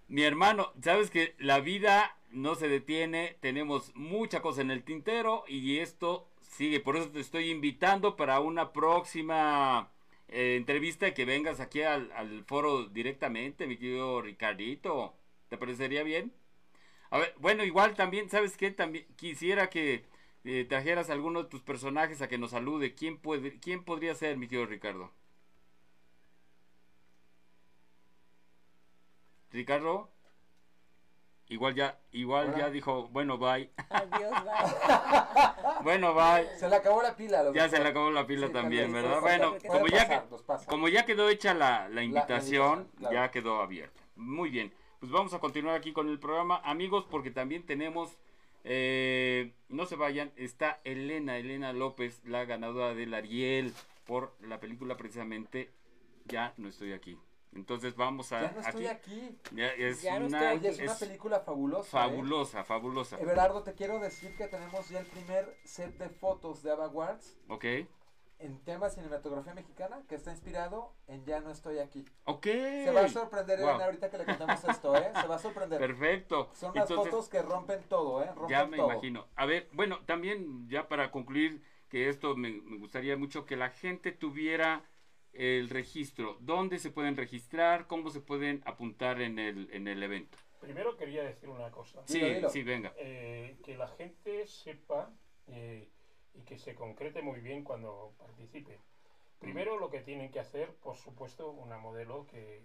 [0.08, 5.44] mi hermano, sabes que la vida no se detiene, tenemos mucha cosa en el tintero
[5.46, 9.90] y esto sigue, por eso te estoy invitando para una próxima
[10.28, 15.14] eh, entrevista que vengas aquí al, al, foro directamente, mi querido Ricardito.
[15.48, 16.32] ¿Te parecería bien?
[17.10, 18.70] A ver, bueno, igual también, ¿sabes qué?
[18.70, 20.04] También quisiera que
[20.44, 22.94] eh, trajeras a alguno de tus personajes a que nos salude.
[22.94, 25.12] ¿Quién, puede, ¿Quién podría ser, mi querido Ricardo?
[29.52, 30.10] Ricardo.
[31.48, 33.70] Igual ya, igual ya dijo, bueno, bye.
[33.90, 35.82] Adiós, bye.
[35.82, 36.46] bueno, bye.
[36.58, 37.52] Se le acabó la pila.
[37.52, 39.20] ya se le acabó la pila también, ¿verdad?
[39.20, 40.24] Bueno, como ya,
[40.66, 44.00] como ya quedó hecha la, la invitación, ya quedó abierta.
[44.16, 48.16] Muy bien pues vamos a continuar aquí con el programa, amigos, porque también tenemos,
[48.62, 53.74] eh, no se vayan, está Elena, Elena López, la ganadora del Ariel
[54.06, 55.72] por la película precisamente
[56.26, 57.18] Ya no estoy aquí.
[57.54, 58.42] Entonces vamos a.
[58.42, 59.38] Ya no estoy aquí.
[59.52, 61.90] Ya es, una, es una película fabulosa.
[61.90, 62.64] Fabulosa, ¿eh?
[62.64, 63.18] fabulosa.
[63.18, 67.38] Everardo, te quiero decir que tenemos ya el primer set de fotos de Ava Awards.
[67.48, 67.64] Ok
[68.42, 72.04] en tema cinematografía mexicana que está inspirado en Ya no estoy aquí.
[72.24, 72.44] Ok.
[72.44, 75.12] Se va a sorprender Elena ahorita que le contamos esto, ¿eh?
[75.20, 75.78] Se va a sorprender.
[75.78, 76.50] Perfecto.
[76.52, 78.30] Son las fotos que rompen todo, ¿eh?
[78.48, 79.28] ya me imagino.
[79.36, 84.12] A ver, bueno, también ya para concluir que esto me, gustaría mucho que la gente
[84.12, 84.84] tuviera
[85.32, 86.36] el registro.
[86.40, 87.86] ¿Dónde se pueden registrar?
[87.86, 90.38] ¿Cómo se pueden apuntar en el, en el evento?
[90.60, 92.02] Primero quería decir una cosa.
[92.06, 92.92] Sí, sí, venga.
[92.96, 95.10] Eh, que la gente sepa...
[95.48, 95.88] Eh,
[96.34, 98.80] y que se concrete muy bien cuando participe.
[99.38, 102.64] Primero lo que tienen que hacer, por supuesto, una modelo que,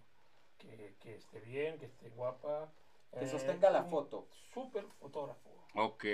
[0.58, 2.72] que, esté bien, que esté guapa.
[3.12, 4.28] Que eh, sostenga la foto.
[4.54, 5.50] Súper fotógrafo.
[5.74, 6.06] Ok,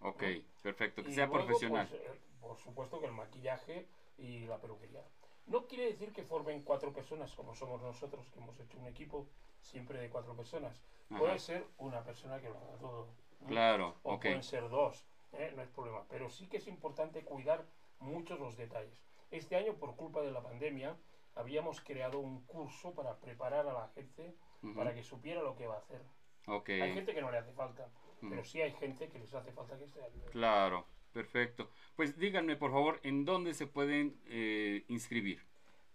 [0.00, 0.22] ok,
[0.62, 1.88] perfecto, que sea profesional.
[1.88, 5.02] Pues, eh, por supuesto que el maquillaje y la peluquería.
[5.46, 9.26] No quiere decir que formen cuatro personas como somos nosotros, que hemos hecho un equipo
[9.60, 10.80] siempre de cuatro personas.
[11.08, 13.08] Puede ser una persona que lo haga todo.
[13.46, 15.04] Claro, o pueden ser dos.
[15.32, 15.52] ¿eh?
[15.54, 16.04] no es problema.
[16.08, 17.64] Pero sí que es importante cuidar
[18.00, 19.04] muchos los detalles.
[19.30, 20.96] Este año, por culpa de la pandemia,
[21.34, 24.34] habíamos creado un curso para preparar a la gente
[24.76, 26.02] para que supiera lo que va a hacer.
[26.46, 27.88] Hay gente que no le hace falta,
[28.20, 30.00] pero sí hay gente que les hace falta que esté
[30.30, 31.70] Claro, perfecto.
[31.96, 35.40] Pues díganme, por favor, ¿en dónde se pueden eh, inscribir?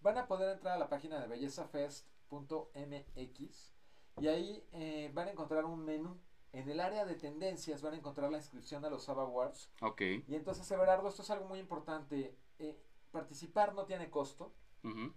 [0.01, 3.73] Van a poder entrar a la página de bellezafest.mx
[4.19, 6.17] y ahí eh, van a encontrar un menú
[6.53, 9.69] en el área de tendencias van a encontrar la inscripción a los Saba Awards.
[9.81, 10.01] Ok.
[10.27, 12.35] Y entonces, Everardo, esto es algo muy importante.
[12.59, 12.77] Eh,
[13.11, 14.53] participar no tiene costo.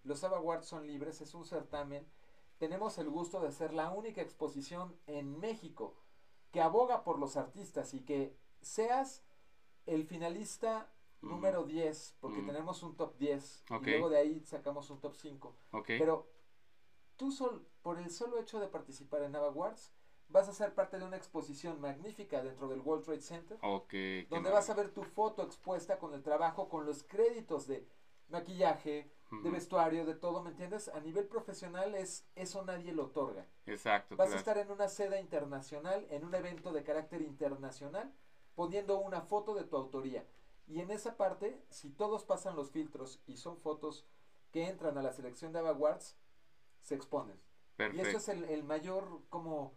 [0.03, 2.05] Los Saba Awards son libres, es un certamen.
[2.59, 5.95] Tenemos el gusto de ser la única exposición en México
[6.51, 9.23] que aboga por los artistas y que seas
[9.95, 10.89] el finalista
[11.21, 15.57] número 10, porque tenemos un top 10 y luego de ahí sacamos un top 5.
[15.87, 16.31] Pero
[17.17, 19.93] tú sol, por el solo hecho de participar en Ava Awards,
[20.29, 23.59] vas a ser parte de una exposición magnífica dentro del World Trade Center.
[23.61, 27.87] Okay, donde vas a ver tu foto expuesta con el trabajo, con los créditos de
[28.29, 29.11] maquillaje,
[29.43, 30.89] de vestuario, de todo, ¿me entiendes?
[30.89, 33.47] A nivel profesional es eso nadie lo otorga.
[33.67, 34.17] Exacto.
[34.17, 38.13] Vas a estar en una seda internacional, en un evento de carácter internacional,
[38.55, 40.25] poniendo una foto de tu autoría.
[40.67, 44.07] Y en esa parte, si todos pasan los filtros y son fotos
[44.53, 46.17] que entran a la selección de Awards,
[46.81, 47.41] se exponen.
[47.93, 49.75] Y eso es el, el mayor como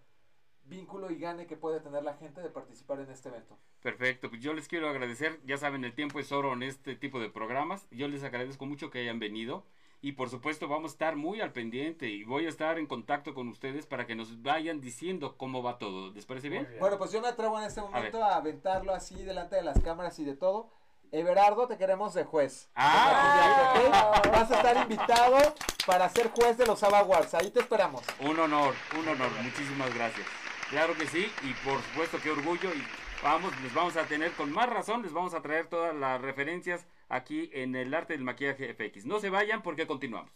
[0.66, 3.58] vínculo y gane que puede tener la gente de participar en este evento.
[3.82, 7.20] Perfecto, pues yo les quiero agradecer, ya saben, el tiempo es oro en este tipo
[7.20, 9.66] de programas, yo les agradezco mucho que hayan venido
[10.04, 13.34] y por supuesto vamos a estar muy al pendiente y voy a estar en contacto
[13.34, 16.68] con ustedes para que nos vayan diciendo cómo va todo, ¿les parece bien?
[16.78, 20.20] Bueno, pues yo me atrevo en este momento a, aventarlo así delante de las cámaras
[20.20, 20.70] y de todo.
[21.14, 22.70] Everardo, te queremos de juez.
[22.76, 25.38] Ah, Vas a estar invitado
[25.88, 27.34] para ser juez de los Awards.
[27.36, 28.04] Ahí te esperamos.
[28.20, 29.32] Un honor, un honor.
[29.42, 30.28] Muchísimas gracias.
[30.70, 32.84] Claro que sí, y por supuesto qué orgullo y
[33.24, 36.86] vamos, les vamos a tener con más razón, les vamos a traer todas las referencias
[37.16, 39.06] aquí en el arte del maquillaje FX.
[39.06, 40.32] No se vayan porque continuamos.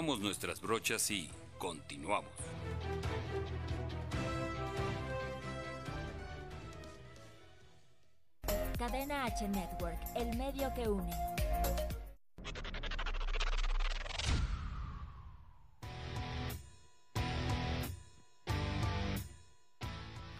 [0.00, 2.24] Nuestras brochas y continuamos.
[8.78, 11.12] Cadena H Network, el medio que une.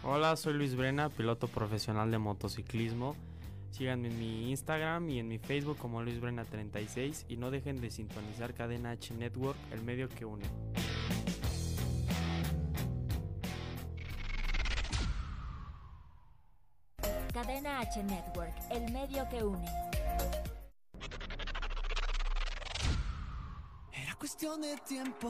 [0.03, 3.15] Hola, soy Luis Brena, piloto profesional de motociclismo
[3.71, 7.79] Síganme en mi Instagram y en mi Facebook como Luis Brena 36 y no dejen
[7.79, 10.45] de sintonizar Cadena H Network, el medio que une.
[17.33, 19.65] Cadena H Network, el medio que une.
[23.93, 25.29] Era cuestión de tiempo.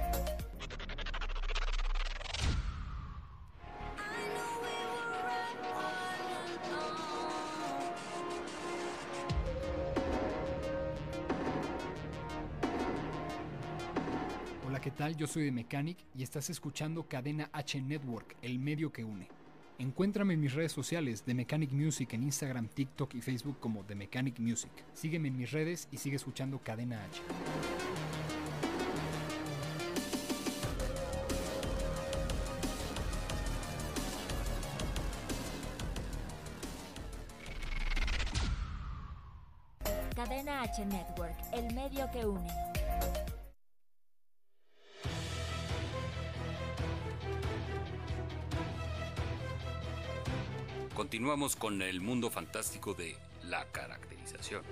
[15.09, 19.27] Yo soy de Mechanic y estás escuchando Cadena H Network, el medio que une.
[19.79, 23.95] Encuéntrame en mis redes sociales de Mechanic Music en Instagram, TikTok y Facebook como The
[23.95, 24.69] Mechanic Music.
[24.93, 27.19] Sígueme en mis redes y sigue escuchando Cadena H.
[40.15, 43.30] Cadena H Network, el medio que une.
[51.21, 54.63] Continuamos con el mundo fantástico de la caracterización.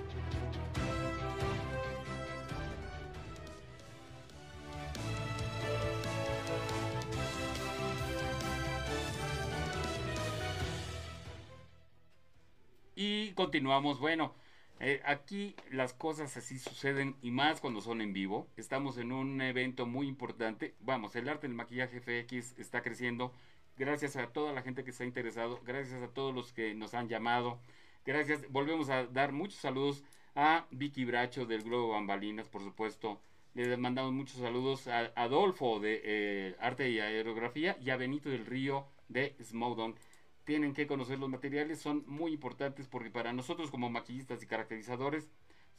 [12.95, 14.33] Y continuamos, bueno,
[14.79, 18.47] eh, aquí las cosas así suceden y más cuando son en vivo.
[18.57, 20.73] Estamos en un evento muy importante.
[20.79, 23.35] Vamos, el arte del maquillaje FX está creciendo
[23.79, 25.61] Gracias a toda la gente que se ha interesado.
[25.65, 27.61] Gracias a todos los que nos han llamado.
[28.05, 28.45] Gracias.
[28.51, 30.03] Volvemos a dar muchos saludos
[30.35, 33.21] a Vicky Bracho del Globo Bambalinas, por supuesto.
[33.53, 38.45] Le mandamos muchos saludos a Adolfo de eh, Arte y Aerografía y a Benito del
[38.45, 39.95] Río de Smowdon.
[40.43, 45.31] Tienen que conocer los materiales, son muy importantes porque para nosotros como maquillistas y caracterizadores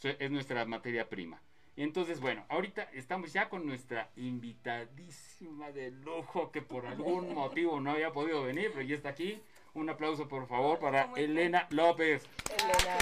[0.03, 1.43] es nuestra materia prima.
[1.77, 7.93] Entonces, bueno, ahorita estamos ya con nuestra invitadísima de lujo que por algún motivo no
[7.93, 9.41] había podido venir, pero ya está aquí.
[9.73, 12.27] Un aplauso, por favor, para Elena López.
[12.53, 12.99] Elena,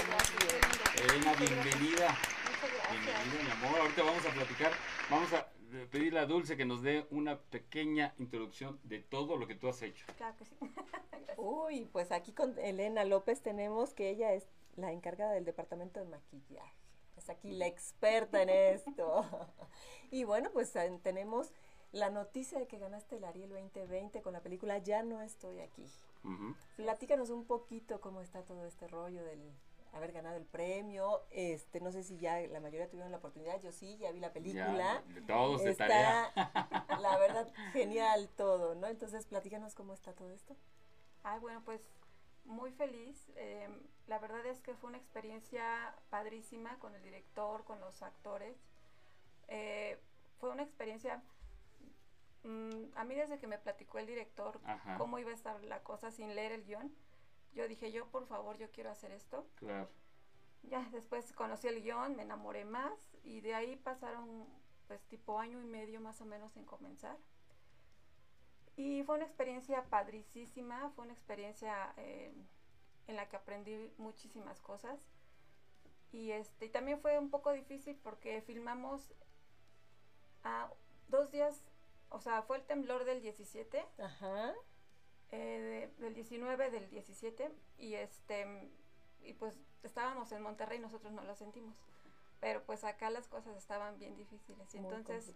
[0.95, 2.17] Elena, bienvenida.
[2.91, 3.79] Bienvenida, mi amor.
[3.81, 4.71] Ahorita vamos a platicar.
[5.09, 5.47] Vamos a
[5.91, 9.81] pedirle a Dulce que nos dé una pequeña introducción de todo lo que tú has
[9.81, 10.05] hecho.
[10.17, 10.55] Claro que sí.
[11.37, 16.05] Uy, pues aquí con Elena López tenemos que ella es la encargada del departamento de
[16.05, 16.88] maquillaje.
[17.19, 19.25] Es aquí la experta en esto.
[20.11, 21.51] y bueno, pues tenemos
[21.91, 25.85] la noticia de que ganaste el Ariel 2020 con la película Ya no estoy aquí.
[26.77, 29.51] Platícanos un poquito cómo está todo este rollo del
[29.91, 31.23] haber ganado el premio.
[31.29, 33.59] Este, no sé si ya la mayoría tuvieron la oportunidad.
[33.61, 35.03] Yo sí, ya vi la película.
[35.13, 36.33] Ya, todos está, tarea.
[37.01, 38.87] La verdad, genial todo, ¿no?
[38.87, 40.55] Entonces, platícanos cómo está todo esto.
[41.23, 41.81] Ah, bueno, pues
[42.49, 43.31] muy feliz.
[43.35, 48.57] Em, la verdad es que fue una experiencia padrísima con el director, con los actores.
[49.47, 49.97] Eh,
[50.39, 51.23] fue una experiencia
[52.43, 54.59] Mm, a mí desde que me platicó el director
[54.97, 56.93] cómo iba a estar la cosa sin leer el guion,
[57.53, 59.47] yo dije, yo por favor, yo quiero hacer esto.
[59.55, 59.89] Claro.
[60.63, 62.93] Ya, después conocí el guion, me enamoré más
[63.23, 64.47] y de ahí pasaron
[64.87, 67.17] pues tipo año y medio más o menos en comenzar.
[68.79, 72.31] Y fue una experiencia padricísima, fue una experiencia eh,
[73.07, 74.99] en la que aprendí muchísimas cosas.
[76.13, 79.13] Y, este, y también fue un poco difícil porque filmamos
[80.45, 80.69] a
[81.09, 81.65] dos días
[82.09, 83.85] o sea, fue el temblor del 17.
[83.99, 84.53] Ajá.
[85.31, 87.51] Eh, del 19, del 17.
[87.77, 88.69] Y este,
[89.23, 91.75] y pues estábamos en Monterrey, nosotros no lo sentimos.
[92.39, 94.73] Pero pues acá las cosas estaban bien difíciles.
[94.73, 95.33] Y entonces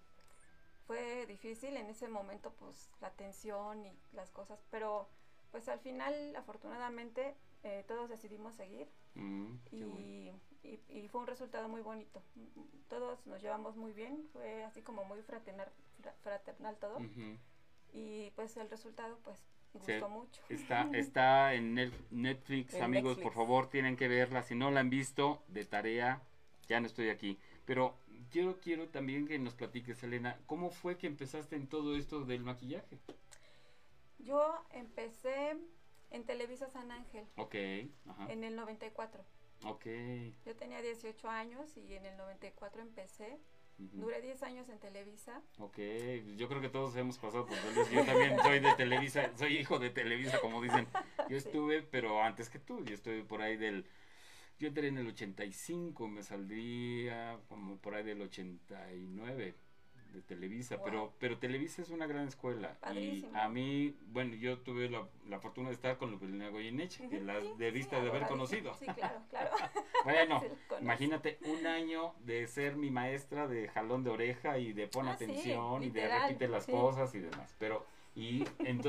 [0.87, 4.63] fue difícil en ese momento, pues la tensión y las cosas.
[4.71, 5.07] Pero
[5.51, 8.87] pues al final, afortunadamente, eh, todos decidimos seguir.
[9.15, 10.31] Mm, y,
[10.63, 12.21] y, fue un resultado muy bonito.
[12.89, 15.67] Todos nos llevamos muy bien, fue así como muy fraternal,
[16.23, 16.99] fraternal todo.
[17.93, 20.41] Y pues el resultado pues gustó mucho.
[20.49, 21.75] Está, está en
[22.09, 24.43] Netflix, amigos, por favor tienen que verla.
[24.43, 26.21] Si no la han visto, de tarea,
[26.67, 27.37] ya no estoy aquí.
[27.65, 27.95] Pero
[28.33, 32.43] quiero, quiero también que nos platiques, Elena, ¿cómo fue que empezaste en todo esto del
[32.43, 32.97] maquillaje?
[34.17, 35.55] Yo empecé
[36.09, 37.25] en Televisa San Ángel.
[37.37, 37.55] Ok.
[38.29, 39.23] En el 94.
[39.65, 39.85] Ok.
[40.45, 43.39] Yo tenía 18 años y en el 94 empecé.
[43.77, 45.41] Duré 10 años en Televisa.
[45.57, 45.77] Ok,
[46.37, 47.91] yo creo que todos hemos pasado por Televisa.
[47.91, 50.87] Yo también soy de Televisa, soy hijo de Televisa, como dicen.
[51.27, 53.85] Yo estuve, pero antes que tú, yo estuve por ahí del...
[54.63, 59.55] Yo entré en el 85, me saldría como por ahí del 89
[60.13, 62.77] de Televisa, pero pero Televisa es una gran escuela.
[62.95, 67.19] Y a mí, bueno, yo tuve la, la fortuna de estar con Lupilina Goyeneche, que
[67.19, 68.73] la de vista de haber conocido.
[68.75, 69.51] Sí, claro, claro.
[70.05, 70.41] bueno,
[70.81, 75.11] imagínate un año de ser mi maestra de jalón de oreja y de pon ah,
[75.11, 77.85] atención y de repite las cosas y demás, pero
[78.15, 78.45] ¿y,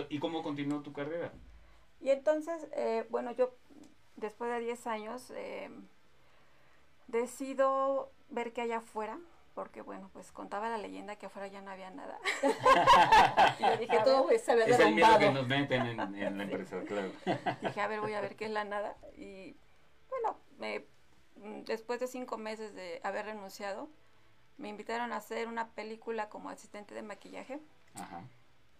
[0.08, 1.32] ¿y cómo continuó tu carrera?
[2.04, 3.56] Y entonces, eh, bueno, yo
[4.16, 5.70] después de 10 años eh,
[7.08, 9.18] decido ver que allá afuera
[9.54, 12.18] porque bueno, pues contaba la leyenda que afuera ya no había nada.
[13.58, 16.04] y yo dije, todo se había Es el miedo que nos meten en, la
[16.42, 17.12] empresa, claro.
[17.62, 18.96] dije, a ver, voy a ver qué es la nada.
[19.16, 19.56] Y
[20.10, 20.84] bueno, me,
[21.36, 23.88] mm, después de cinco meses de haber renunciado,
[24.56, 27.60] me invitaron a hacer una película como asistente de maquillaje.
[27.94, 28.22] Ajá.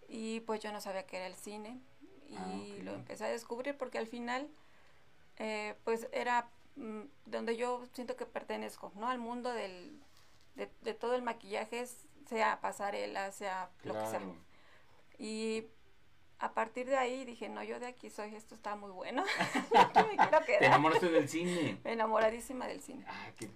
[0.09, 1.81] Y pues yo no sabía qué era el cine.
[2.29, 4.49] Y ah, lo empecé a descubrir porque al final,
[5.39, 9.09] eh, pues era mm, donde yo siento que pertenezco, ¿no?
[9.09, 10.01] Al mundo del
[10.55, 11.87] de, todo el maquillaje,
[12.29, 14.21] sea pasarela, sea lo que sea.
[15.19, 15.67] Y
[16.39, 19.25] a partir de ahí dije, no, yo de aquí soy, esto está muy bueno.
[20.47, 21.79] ¿Te enamoraste del cine?
[21.85, 23.05] Enamoradísima del cine.
[23.09, 23.49] Ah, qué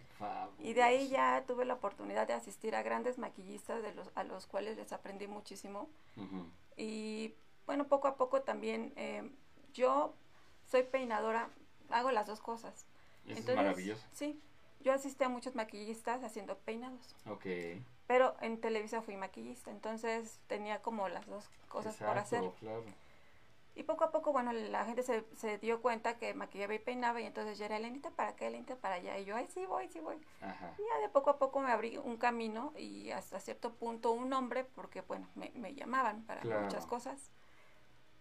[0.60, 4.24] Y de ahí ya tuve la oportunidad de asistir a grandes maquillistas de los, a
[4.24, 5.88] los cuales les aprendí muchísimo.
[6.76, 7.34] Y
[7.66, 9.30] bueno, poco a poco también eh,
[9.72, 10.14] yo
[10.70, 11.50] soy peinadora,
[11.90, 12.86] hago las dos cosas.
[13.26, 14.04] es maravilloso.
[14.12, 14.40] Sí,
[14.80, 17.16] yo asistí a muchos maquillistas haciendo peinados.
[17.26, 17.46] Ok.
[18.06, 22.50] Pero en Televisa fui maquillista, entonces tenía como las dos cosas por hacer.
[22.60, 22.84] Claro.
[23.74, 27.20] Y poco a poco, bueno, la gente se, se, dio cuenta que maquillaba y peinaba
[27.20, 29.16] y entonces ya era Elenita para acá, Elenita para allá.
[29.18, 30.16] Y yo, ay, sí voy, sí voy.
[30.40, 30.74] Ajá.
[30.76, 34.30] Y ya de poco a poco me abrí un camino y hasta cierto punto un
[34.30, 37.30] nombre porque, bueno, me, me llamaban para muchas cosas.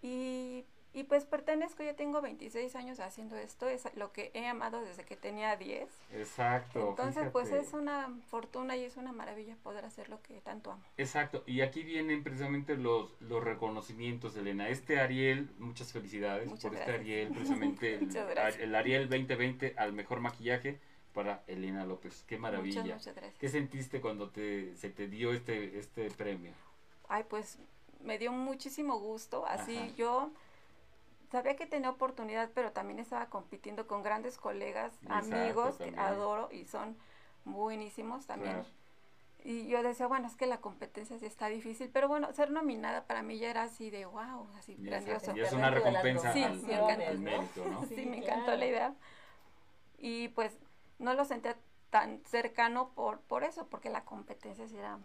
[0.04, 0.66] Y
[0.98, 5.04] y pues pertenezco, yo tengo 26 años haciendo esto, es lo que he amado desde
[5.06, 5.88] que tenía 10.
[6.14, 6.90] Exacto.
[6.90, 10.84] Entonces, pues es una fortuna y es una maravilla poder hacer lo que tanto amo.
[10.98, 14.70] Exacto, y aquí vienen precisamente los, los reconocimientos, Elena.
[14.70, 18.00] Este Ariel, muchas felicidades por este Ariel, precisamente
[18.60, 20.80] el, Ariel 2020 al mejor maquillaje
[21.14, 22.24] para Elena López.
[22.26, 22.82] Qué maravilla.
[22.82, 23.40] Muchas, muchas gracias.
[23.40, 26.54] ¿Qué sentiste cuando te, se te dio este, este premio?
[27.08, 27.60] Ay, pues
[28.02, 29.46] me dio muchísimo gusto.
[29.46, 30.32] Así yo
[31.32, 36.66] sabía que tenía oportunidad, pero también estaba compitiendo con grandes colegas, amigos que adoro y
[36.66, 36.98] son
[37.46, 38.64] buenísimos también.
[39.44, 43.06] Y yo decía, bueno, es que la competencia sí está difícil, pero bueno, ser nominada
[43.06, 45.36] para mí ya era así de wow, así grandioso.
[45.36, 47.86] Y es una recompensa sí, al, mérito, ¿no?
[47.86, 48.94] Sí, me encantó la idea.
[50.00, 50.58] Y pues
[51.00, 51.56] no lo sentía
[51.90, 55.00] tan cercano por, por eso, porque la competencia era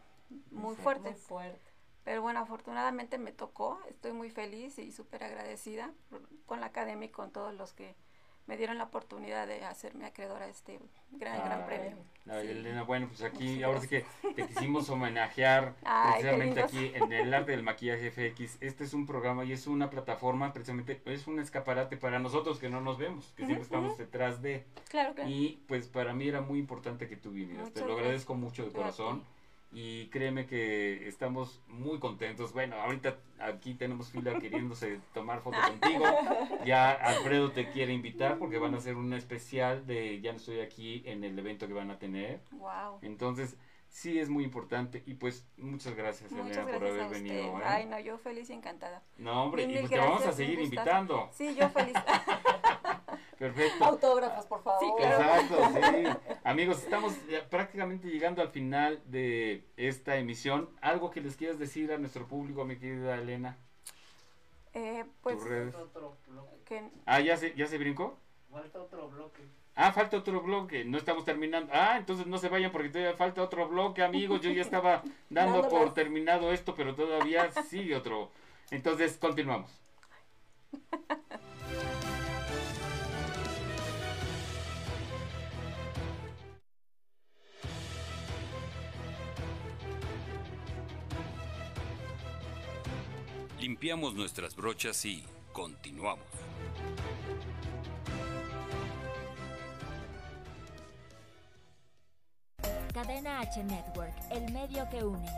[0.51, 1.11] muy fuerte.
[1.11, 1.72] Muy fuerte.
[2.05, 5.92] Pero bueno, afortunadamente me tocó, estoy muy feliz y súper agradecida
[6.46, 7.94] con la academia y con todos los que
[8.46, 10.80] me dieron la oportunidad de hacerme acreedora a este
[11.12, 11.96] gran, gran premio.
[12.26, 15.74] Elena, bueno, pues aquí ahora sí que te quisimos homenajear
[16.11, 18.59] precisamente aquí en el arte del maquillaje FX.
[18.61, 22.68] Este es un programa y es una plataforma, precisamente es un escaparate para nosotros que
[22.68, 24.64] no nos vemos, que siempre estamos detrás de.
[24.88, 25.30] Claro, claro.
[25.30, 27.72] Y pues para mí era muy importante que tú vinieras.
[27.72, 29.22] te lo agradezco mucho de corazón
[29.73, 32.53] y créeme que estamos muy contentos.
[32.53, 36.05] Bueno, ahorita aquí tenemos fila queriéndose tomar foto contigo.
[36.66, 40.61] Ya Alfredo te quiere invitar porque van a hacer un especial de Ya no estoy
[40.61, 42.41] aquí en el evento que van a tener.
[42.53, 42.99] Wow.
[43.01, 43.57] Entonces,
[43.89, 47.59] sí es muy importante y pues muchas gracias, Elena, por haber venido.
[47.59, 47.62] ¿eh?
[47.64, 49.03] Ay, no, yo feliz y encantada.
[49.16, 51.29] No, hombre, y, te vamos a seguir invitando.
[51.33, 51.95] Sí, yo feliz.
[53.39, 53.85] Perfecto.
[53.85, 54.80] Autógrafos, por favor.
[54.80, 56.35] Sí, Exacto, sí.
[56.45, 57.14] Amigos, estamos
[57.51, 60.70] prácticamente llegando al final de esta emisión.
[60.80, 63.57] ¿Algo que les quieras decir a nuestro público, mi querida Elena?
[64.74, 65.39] Eh, pues...
[67.05, 68.16] Ah, ¿ya se, ¿ya se brincó?
[68.51, 69.43] Falta otro bloque.
[69.74, 71.72] Ah, falta otro bloque, no estamos terminando.
[71.72, 74.43] Ah, entonces no se vayan porque todavía falta otro bloque, amigos.
[74.43, 78.30] Yo ya estaba dando por terminado esto, pero todavía sigue otro.
[78.70, 79.70] Entonces, continuamos.
[93.62, 96.26] Limpiamos nuestras brochas y continuamos.
[102.92, 105.28] Cadena H Network, el medio que une.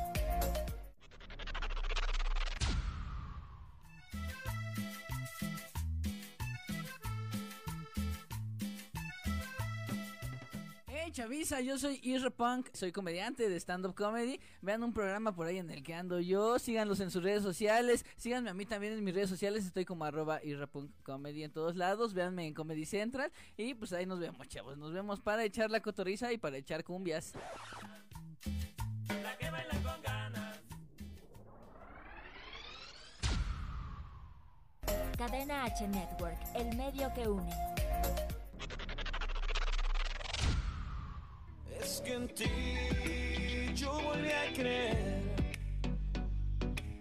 [11.14, 14.40] Chavisa, yo soy Isra Punk, soy comediante de stand-up comedy.
[14.62, 18.04] Vean un programa por ahí en el que ando yo, síganlos en sus redes sociales,
[18.16, 20.40] síganme a mí también en mis redes sociales, estoy como arroba
[20.72, 24.76] Punk Comedy en todos lados, véanme en Comedy Central y pues ahí nos vemos, chavos,
[24.76, 27.32] nos vemos para echar la cotoriza y para echar cumbias.
[29.22, 30.58] La que baila con ganas.
[35.16, 37.83] Cadena H Network, el medio que une.
[41.84, 42.46] Es que en ti
[43.74, 45.20] yo volví a creer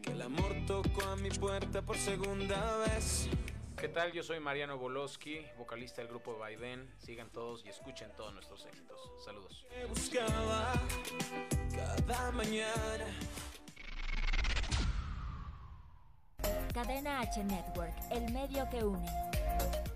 [0.01, 3.29] que el amor tocó a mi puerta por segunda vez.
[3.77, 4.11] ¿Qué tal?
[4.11, 6.93] Yo soy Mariano Boloski, vocalista del grupo Biden.
[6.97, 8.99] Sigan todos y escuchen todos nuestros éxitos.
[9.23, 9.65] Saludos.
[9.87, 10.73] buscaba
[12.05, 13.05] cada mañana.
[16.73, 19.92] Cadena H Network, el medio que une.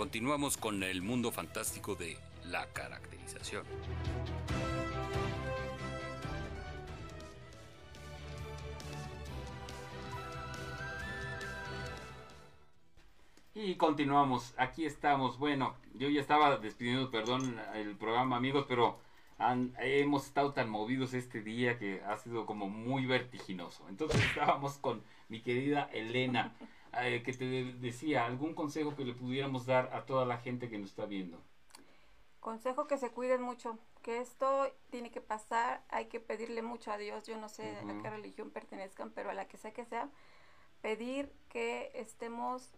[0.00, 3.66] Continuamos con el mundo fantástico de la caracterización.
[13.54, 15.38] Y continuamos, aquí estamos.
[15.38, 18.98] Bueno, yo ya estaba despidiendo, perdón, el programa amigos, pero
[19.80, 23.86] hemos estado tan movidos este día que ha sido como muy vertiginoso.
[23.90, 26.54] Entonces estábamos con mi querida Elena.
[26.98, 30.78] Eh, que te decía, algún consejo que le pudiéramos dar a toda la gente que
[30.78, 31.40] nos está viendo.
[32.40, 36.96] Consejo que se cuiden mucho, que esto tiene que pasar, hay que pedirle mucho a
[36.96, 40.08] Dios, yo no sé a qué religión pertenezcan, pero a la que sea que sea,
[40.80, 42.72] pedir que estemos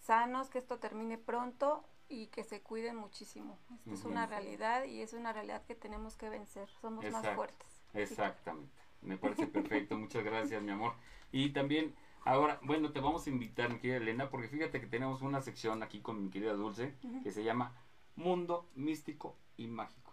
[0.00, 3.58] sanos, que esto termine pronto y que se cuiden muchísimo.
[3.76, 7.68] Esto es una realidad y es una realidad que tenemos que vencer, somos más fuertes.
[7.92, 10.94] Exactamente, me parece perfecto, muchas gracias mi amor.
[11.30, 11.94] Y también
[12.24, 15.82] Ahora, bueno, te vamos a invitar, mi querida Elena, porque fíjate que tenemos una sección
[15.82, 17.76] aquí con mi querida Dulce que se llama
[18.16, 20.12] Mundo Místico y Mágico.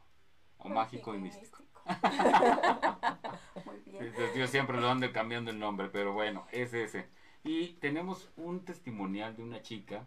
[0.57, 1.63] O Mágico y Místico.
[3.65, 4.13] Muy bien.
[4.35, 7.07] Yo siempre lo ando cambiando el nombre, pero bueno, es ese.
[7.43, 10.05] Y tenemos un testimonial de una chica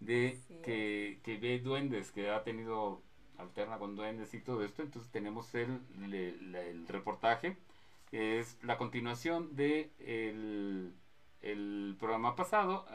[0.00, 3.02] de que, que ve duendes, que ha tenido
[3.38, 4.82] alterna con duendes y todo esto.
[4.82, 7.56] Entonces tenemos el, el, el reportaje,
[8.10, 10.94] que es la continuación de el
[11.40, 12.86] el programa pasado.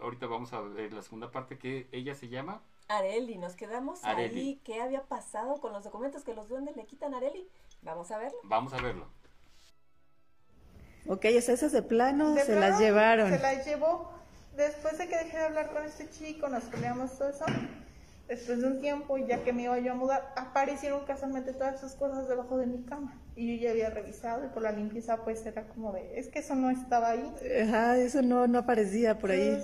[0.00, 2.62] Ahorita vamos a ver la segunda parte que ella se llama.
[2.88, 4.60] Areli, nos quedamos ahí.
[4.64, 7.48] ¿Qué había pasado con los documentos que los duendes le quitan a Areli?
[7.82, 8.38] Vamos a verlo.
[8.44, 9.06] Vamos a verlo.
[11.06, 13.30] Ok, esas de plano se las llevaron.
[13.30, 14.12] Se las llevó.
[14.56, 17.46] Después de que dejé de hablar con este chico, nos peleamos todo eso.
[18.28, 21.94] Después de un tiempo, ya que me iba yo a mudar, aparecieron casualmente todas esas
[21.96, 23.18] cosas debajo de mi cama.
[23.34, 26.40] Y yo ya había revisado y por la limpieza pues era como de, es que
[26.40, 27.34] eso no estaba ahí.
[27.62, 29.58] Ajá, eso no, no aparecía por ahí.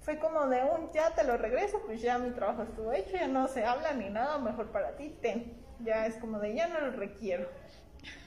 [0.00, 3.28] fue como de un, ya te lo regreso, pues ya mi trabajo estuvo hecho, ya
[3.28, 5.52] no se habla ni nada, mejor para ti, ten.
[5.80, 7.48] Ya es como de, ya no lo requiero.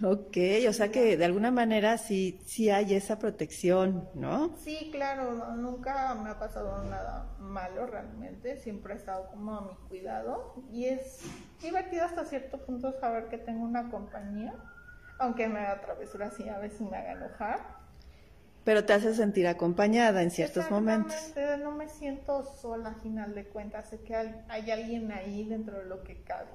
[0.04, 0.38] Ok,
[0.68, 4.56] o sea que de alguna manera sí, sí hay esa protección, ¿no?
[4.58, 9.76] Sí, claro, nunca me ha pasado nada malo realmente, siempre he estado como a mi
[9.88, 11.22] cuidado y es
[11.62, 14.54] divertido hasta cierto punto saber que tengo una compañía,
[15.22, 17.82] aunque me haga travesuras y a veces me haga enojar.
[18.64, 21.16] Pero te hace sentir acompañada en ciertos momentos.
[21.60, 25.86] No me siento sola al final de cuentas, sé que hay alguien ahí dentro de
[25.86, 26.50] lo que cabe.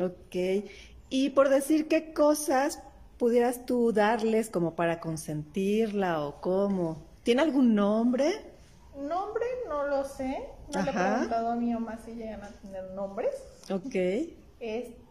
[0.00, 0.64] Ok,
[1.10, 2.82] y por decir qué cosas
[3.18, 7.02] pudieras tú darles como para consentirla o cómo.
[7.22, 8.32] ¿Tiene algún nombre?
[8.96, 10.48] Nombre no lo sé.
[10.74, 13.34] No le he preguntado a mi mamá si llegan a tener nombres.
[13.70, 13.94] Ok.
[14.58, 15.01] Este,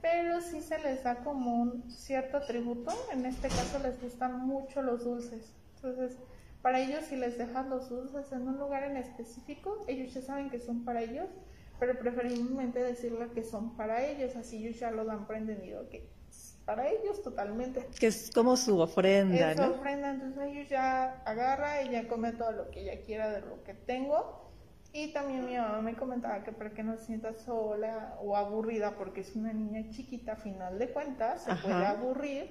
[0.00, 2.92] pero sí se les da como un cierto atributo.
[3.12, 5.52] En este caso les gustan mucho los dulces.
[5.76, 6.18] Entonces,
[6.62, 10.50] para ellos si les dejas los dulces en un lugar en específico, ellos ya saben
[10.50, 11.28] que son para ellos
[11.78, 16.08] pero preferiblemente decirle que son para ellos, así ellos ya lo dan por entendido que
[16.28, 17.86] es para ellos totalmente.
[17.98, 22.52] Que es como su ofrenda, es su ofrenda, entonces ellos ya agarra, ella come todo
[22.52, 24.43] lo que ella quiera de lo que tengo.
[24.96, 28.96] Y también mi mamá me comentaba que para que no se sienta sola o aburrida,
[28.96, 32.48] porque es una niña chiquita, a final de cuentas, se puede aburrir,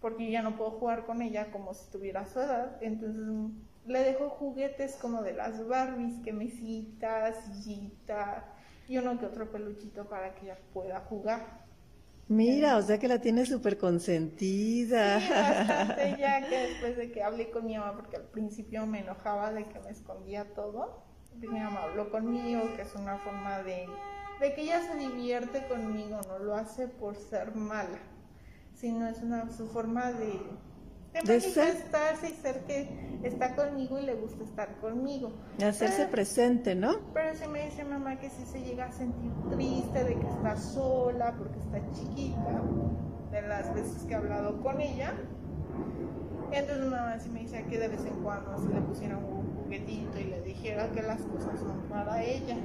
[0.00, 2.76] porque ya no puedo jugar con ella como si tuviera su edad.
[2.82, 3.24] Entonces
[3.86, 8.44] le dejo juguetes como de las Barbies, que mesita, sillita
[8.86, 11.66] y uno que otro peluchito para que ella pueda jugar.
[12.28, 15.18] Mira, o sea que la tiene súper consentida.
[15.20, 19.00] Sí, bastante, ya que después de que hablé con mi mamá, porque al principio me
[19.00, 23.86] enojaba de que me escondía todo, mi mamá habló conmigo, que es una forma de,
[24.40, 27.98] de que ella se divierte conmigo, no lo hace por ser mala,
[28.74, 30.40] sino es una, su forma de,
[31.12, 35.32] de manifestarse y ser que está conmigo y le gusta estar conmigo.
[35.58, 36.98] Y hacerse presente, ¿no?
[37.14, 40.56] Pero si me dice mamá que si se llega a sentir triste de que está
[40.56, 42.62] sola porque está chiquita,
[43.30, 45.14] de las veces que he hablado con ella.
[46.50, 50.18] Entonces mamá sí me dice que de vez en cuando se le pusiera un juguetito
[50.18, 52.56] y le dijera que las cosas son para ella.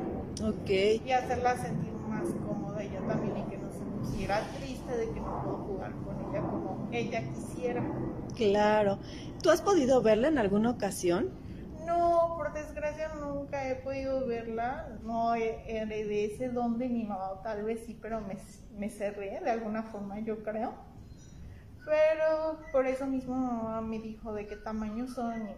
[0.41, 0.69] Ok.
[1.05, 5.19] Y hacerla sentir más cómoda ella también y que no se pusiera triste de que
[5.19, 7.83] no puedo jugar con ella como ella quisiera.
[8.35, 8.99] Claro.
[9.41, 11.31] ¿Tú has podido verla en alguna ocasión?
[11.85, 14.97] No, por desgracia nunca he podido verla.
[15.03, 18.37] No heredé ese don de mi mamá, tal vez sí, pero me,
[18.77, 20.92] me cerré de alguna forma, yo creo.
[21.85, 25.49] Pero por eso mismo mamá me dijo de qué tamaño son,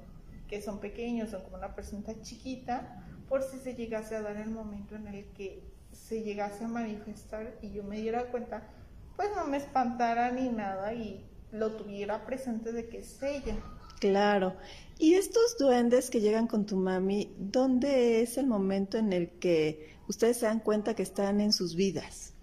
[0.47, 4.49] que son pequeños, son como una persona chiquita, por si se llegase a dar el
[4.49, 8.67] momento en el que se llegase a manifestar y yo me diera cuenta,
[9.15, 13.55] pues no me espantara ni nada y lo tuviera presente de que es ella.
[13.99, 14.55] Claro.
[14.99, 19.95] ¿Y estos duendes que llegan con tu mami, dónde es el momento en el que
[20.07, 22.34] ustedes se dan cuenta que están en sus vidas?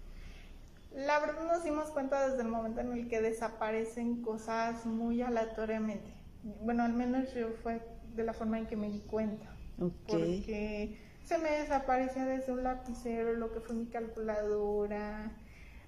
[0.93, 6.13] La verdad nos dimos cuenta desde el momento en el que desaparecen cosas muy aleatoriamente.
[6.61, 7.81] Bueno, al menos yo fue
[8.15, 9.55] de la forma en que me di cuenta.
[10.07, 15.31] Porque se me desaparecía desde un lapicero, lo que fue mi calculadora,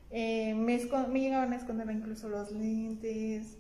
[0.10, 0.80] eh, me,
[1.10, 3.58] me, llegaban a esconder incluso los lentes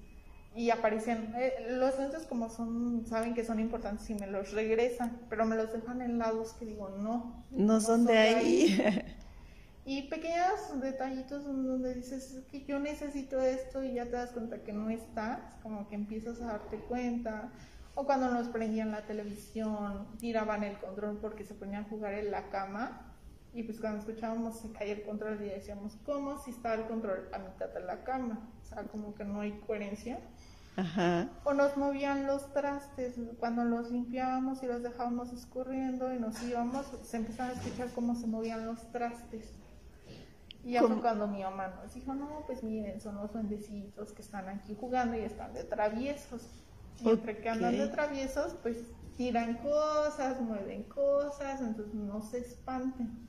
[0.55, 5.19] y aparecían, eh, los lentes como son, saben que son importantes y me los regresan,
[5.29, 7.45] pero me los dejan en lados que digo, no.
[7.51, 9.05] No, son, de ahí.
[9.85, 14.73] y pequeños detallitos donde dices que yo necesito esto y ya te das cuenta que
[14.73, 17.51] no está, como que empiezas a darte cuenta.
[17.93, 22.31] O cuando nos prendían la televisión, tiraban el control porque se ponían a jugar en
[22.31, 23.13] la cama
[23.53, 27.29] y pues cuando escuchábamos se caía el control y decíamos, ¿cómo si está el control
[27.31, 28.49] a mitad de la cama?
[28.61, 30.19] O sea, como que no hay coherencia.
[30.75, 31.29] Ajá.
[31.45, 36.85] O nos movían los trastes, cuando los limpiábamos y los dejábamos escurriendo y nos íbamos,
[37.03, 39.53] se empezaban a escuchar cómo se movían los trastes.
[40.65, 44.23] Y ya fue cuando mi mamá nos dijo, no, pues miren, son los duendecitos que
[44.23, 46.41] están aquí jugando y están de traviesos.
[47.05, 48.77] Entre que andan de traviesos, pues
[49.15, 53.27] tiran cosas, mueven cosas, entonces no se espanten.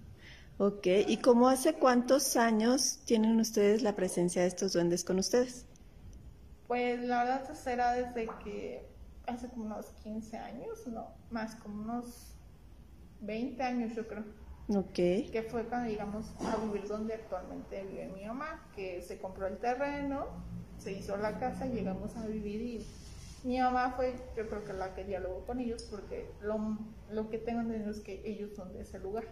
[0.56, 5.66] Ok, ¿y cómo hace cuántos años tienen ustedes la presencia de estos duendes con ustedes?
[6.66, 8.88] Pues la verdad será desde que
[9.26, 12.34] hace como unos 15 años, no, más como unos
[13.20, 14.24] 20 años yo creo.
[15.32, 19.58] Que fue cuando llegamos a vivir donde actualmente vive mi mamá, que se compró el
[19.58, 20.26] terreno,
[20.78, 22.86] se hizo la casa, llegamos a vivir y
[23.44, 26.78] mi mamá fue, yo creo que la que dialogó con ellos porque lo,
[27.10, 29.24] lo que tengo entendido es que ellos son de ese lugar.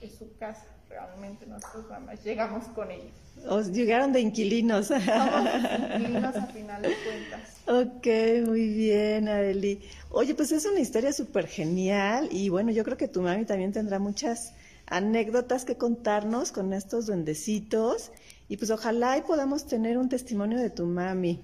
[0.00, 3.12] es su casa, realmente nosotros más llegamos con ellos.
[3.48, 4.90] Os llegaron de inquilinos.
[4.90, 7.56] inquilinos a final de cuentas.
[7.66, 9.82] Ok, muy bien, Areli.
[10.10, 13.72] Oye, pues es una historia súper genial y bueno, yo creo que tu mami también
[13.72, 14.54] tendrá muchas
[14.86, 18.12] anécdotas que contarnos con estos duendecitos
[18.48, 21.42] y pues ojalá y podamos tener un testimonio de tu mami.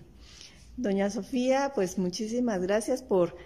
[0.77, 3.37] Doña Sofía, pues muchísimas gracias por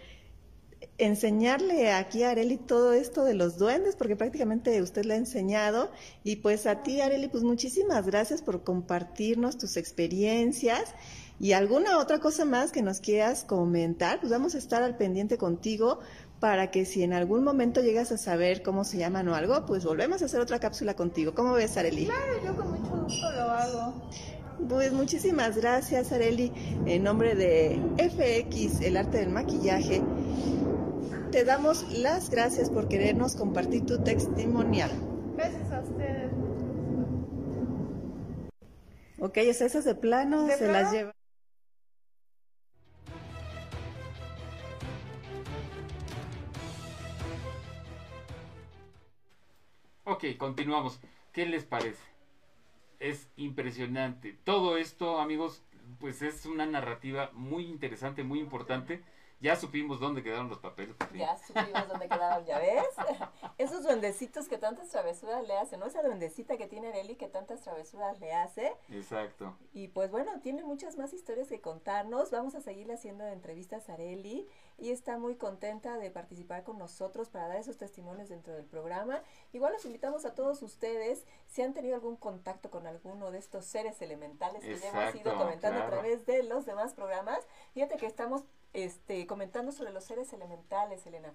[0.98, 5.90] enseñarle aquí a Areli todo esto de los duendes, porque prácticamente usted le ha enseñado.
[6.24, 10.94] Y pues a ti, Areli, pues muchísimas gracias por compartirnos tus experiencias
[11.38, 14.20] y alguna otra cosa más que nos quieras comentar.
[14.20, 15.98] Pues vamos a estar al pendiente contigo
[16.40, 19.84] para que si en algún momento llegas a saber cómo se llaman o algo, pues
[19.84, 21.34] volvemos a hacer otra cápsula contigo.
[21.34, 22.06] ¿Cómo ves, Areli?
[22.06, 23.94] Claro, yo con mucho gusto lo hago.
[24.68, 26.52] Pues muchísimas gracias, Areli.
[26.86, 30.02] En nombre de FX, el arte del maquillaje,
[31.30, 34.90] te damos las gracias por querernos compartir tu testimonial.
[35.36, 36.32] Gracias a ustedes.
[39.18, 41.12] Ok, esas de plano se las lleva.
[50.04, 51.00] Ok, continuamos.
[51.32, 52.02] ¿Qué les parece?
[53.00, 54.38] Es impresionante.
[54.44, 55.62] Todo esto, amigos,
[55.98, 59.02] pues es una narrativa muy interesante, muy importante
[59.40, 60.96] ya supimos dónde quedaron los papeles.
[61.14, 62.84] Ya supimos dónde quedaron, ¿ya ves?
[63.58, 65.86] Esos duendecitos que tantas travesuras le hacen, ¿no?
[65.86, 68.74] Esa duendecita que tiene Areli que tantas travesuras le hace.
[68.90, 69.56] Exacto.
[69.72, 72.30] Y pues bueno, tiene muchas más historias que contarnos.
[72.30, 77.28] Vamos a seguirle haciendo entrevistas a Areli y está muy contenta de participar con nosotros
[77.28, 79.22] para dar esos testimonios dentro del programa.
[79.52, 83.64] Igual los invitamos a todos ustedes, si han tenido algún contacto con alguno de estos
[83.64, 87.40] seres elementales que ya hemos ido comentando a través de los demás programas,
[87.72, 88.44] fíjate que estamos
[88.76, 91.32] este, comentando sobre los seres elementales, Elena.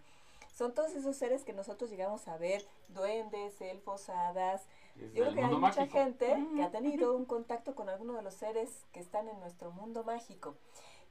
[0.53, 4.67] Son todos esos seres que nosotros llegamos a ver, duendes, elfos, hadas.
[4.95, 8.35] Yo creo que hay mucha gente que ha tenido un contacto con alguno de los
[8.35, 10.55] seres que están en nuestro mundo mágico.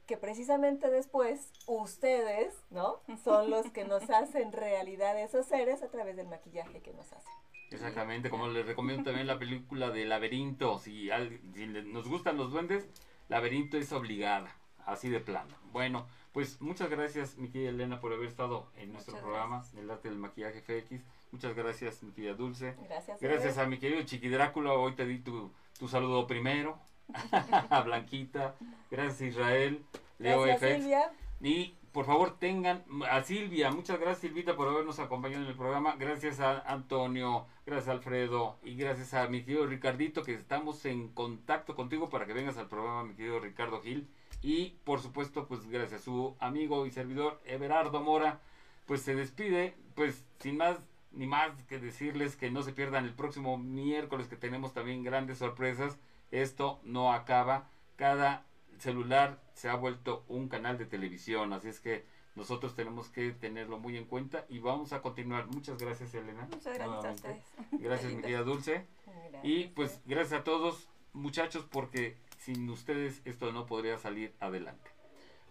[0.05, 3.01] Que precisamente después ustedes, ¿no?
[3.23, 7.33] Son los que nos hacen realidad esos seres a través del maquillaje que nos hacen.
[7.71, 10.77] Exactamente, como les recomiendo también la película de Laberinto.
[10.79, 11.09] Si,
[11.53, 12.87] si nos gustan los duendes,
[13.27, 14.55] Laberinto es obligada,
[14.85, 15.53] así de plano.
[15.71, 20.09] Bueno, pues muchas gracias, mi querida Elena, por haber estado en nuestro programa, El Arte
[20.09, 21.03] del Maquillaje FX.
[21.31, 22.75] Muchas gracias, mi querida Dulce.
[22.83, 23.19] Gracias.
[23.19, 24.73] Gracias a mi querido Chiqui Drácula.
[24.73, 26.77] Hoy te di tu, tu saludo primero.
[27.69, 28.55] a Blanquita.
[28.89, 29.83] Gracias, Israel.
[30.19, 31.11] Leo gracias, Silvia.
[31.41, 33.71] Y por favor tengan a Silvia.
[33.71, 35.95] Muchas gracias, Silvita, por habernos acompañado en el programa.
[35.97, 37.45] Gracias a Antonio.
[37.65, 38.57] Gracias a Alfredo.
[38.63, 42.67] Y gracias a mi querido Ricardito, que estamos en contacto contigo para que vengas al
[42.67, 44.07] programa, mi querido Ricardo Gil.
[44.41, 48.41] Y por supuesto, pues gracias a su amigo y servidor Everardo Mora,
[48.85, 50.77] pues se despide, pues sin más
[51.11, 55.39] ni más que decirles que no se pierdan el próximo miércoles que tenemos también grandes
[55.39, 55.97] sorpresas.
[56.31, 57.69] Esto no acaba.
[57.97, 58.45] Cada
[58.79, 63.77] celular se ha vuelto un canal de televisión, así es que nosotros tenemos que tenerlo
[63.77, 65.47] muy en cuenta y vamos a continuar.
[65.47, 66.47] Muchas gracias, Elena.
[66.49, 67.43] Muchas gracias a ustedes.
[67.73, 68.87] Gracias, mi querida Dulce.
[69.43, 74.89] Y pues gracias a todos, muchachos, porque sin ustedes esto no podría salir adelante.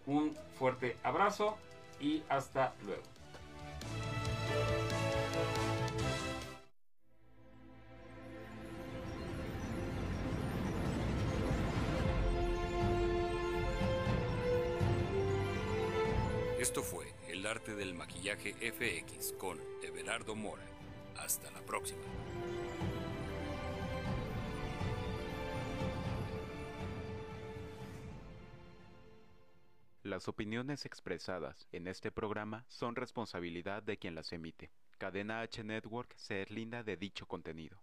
[0.05, 1.57] Un fuerte abrazo
[1.99, 3.03] y hasta luego.
[16.59, 20.63] Esto fue El arte del maquillaje FX con Everardo Mora.
[21.17, 22.01] Hasta la próxima.
[30.11, 34.69] Las opiniones expresadas en este programa son responsabilidad de quien las emite.
[34.97, 37.81] Cadena H Network se linda de dicho contenido.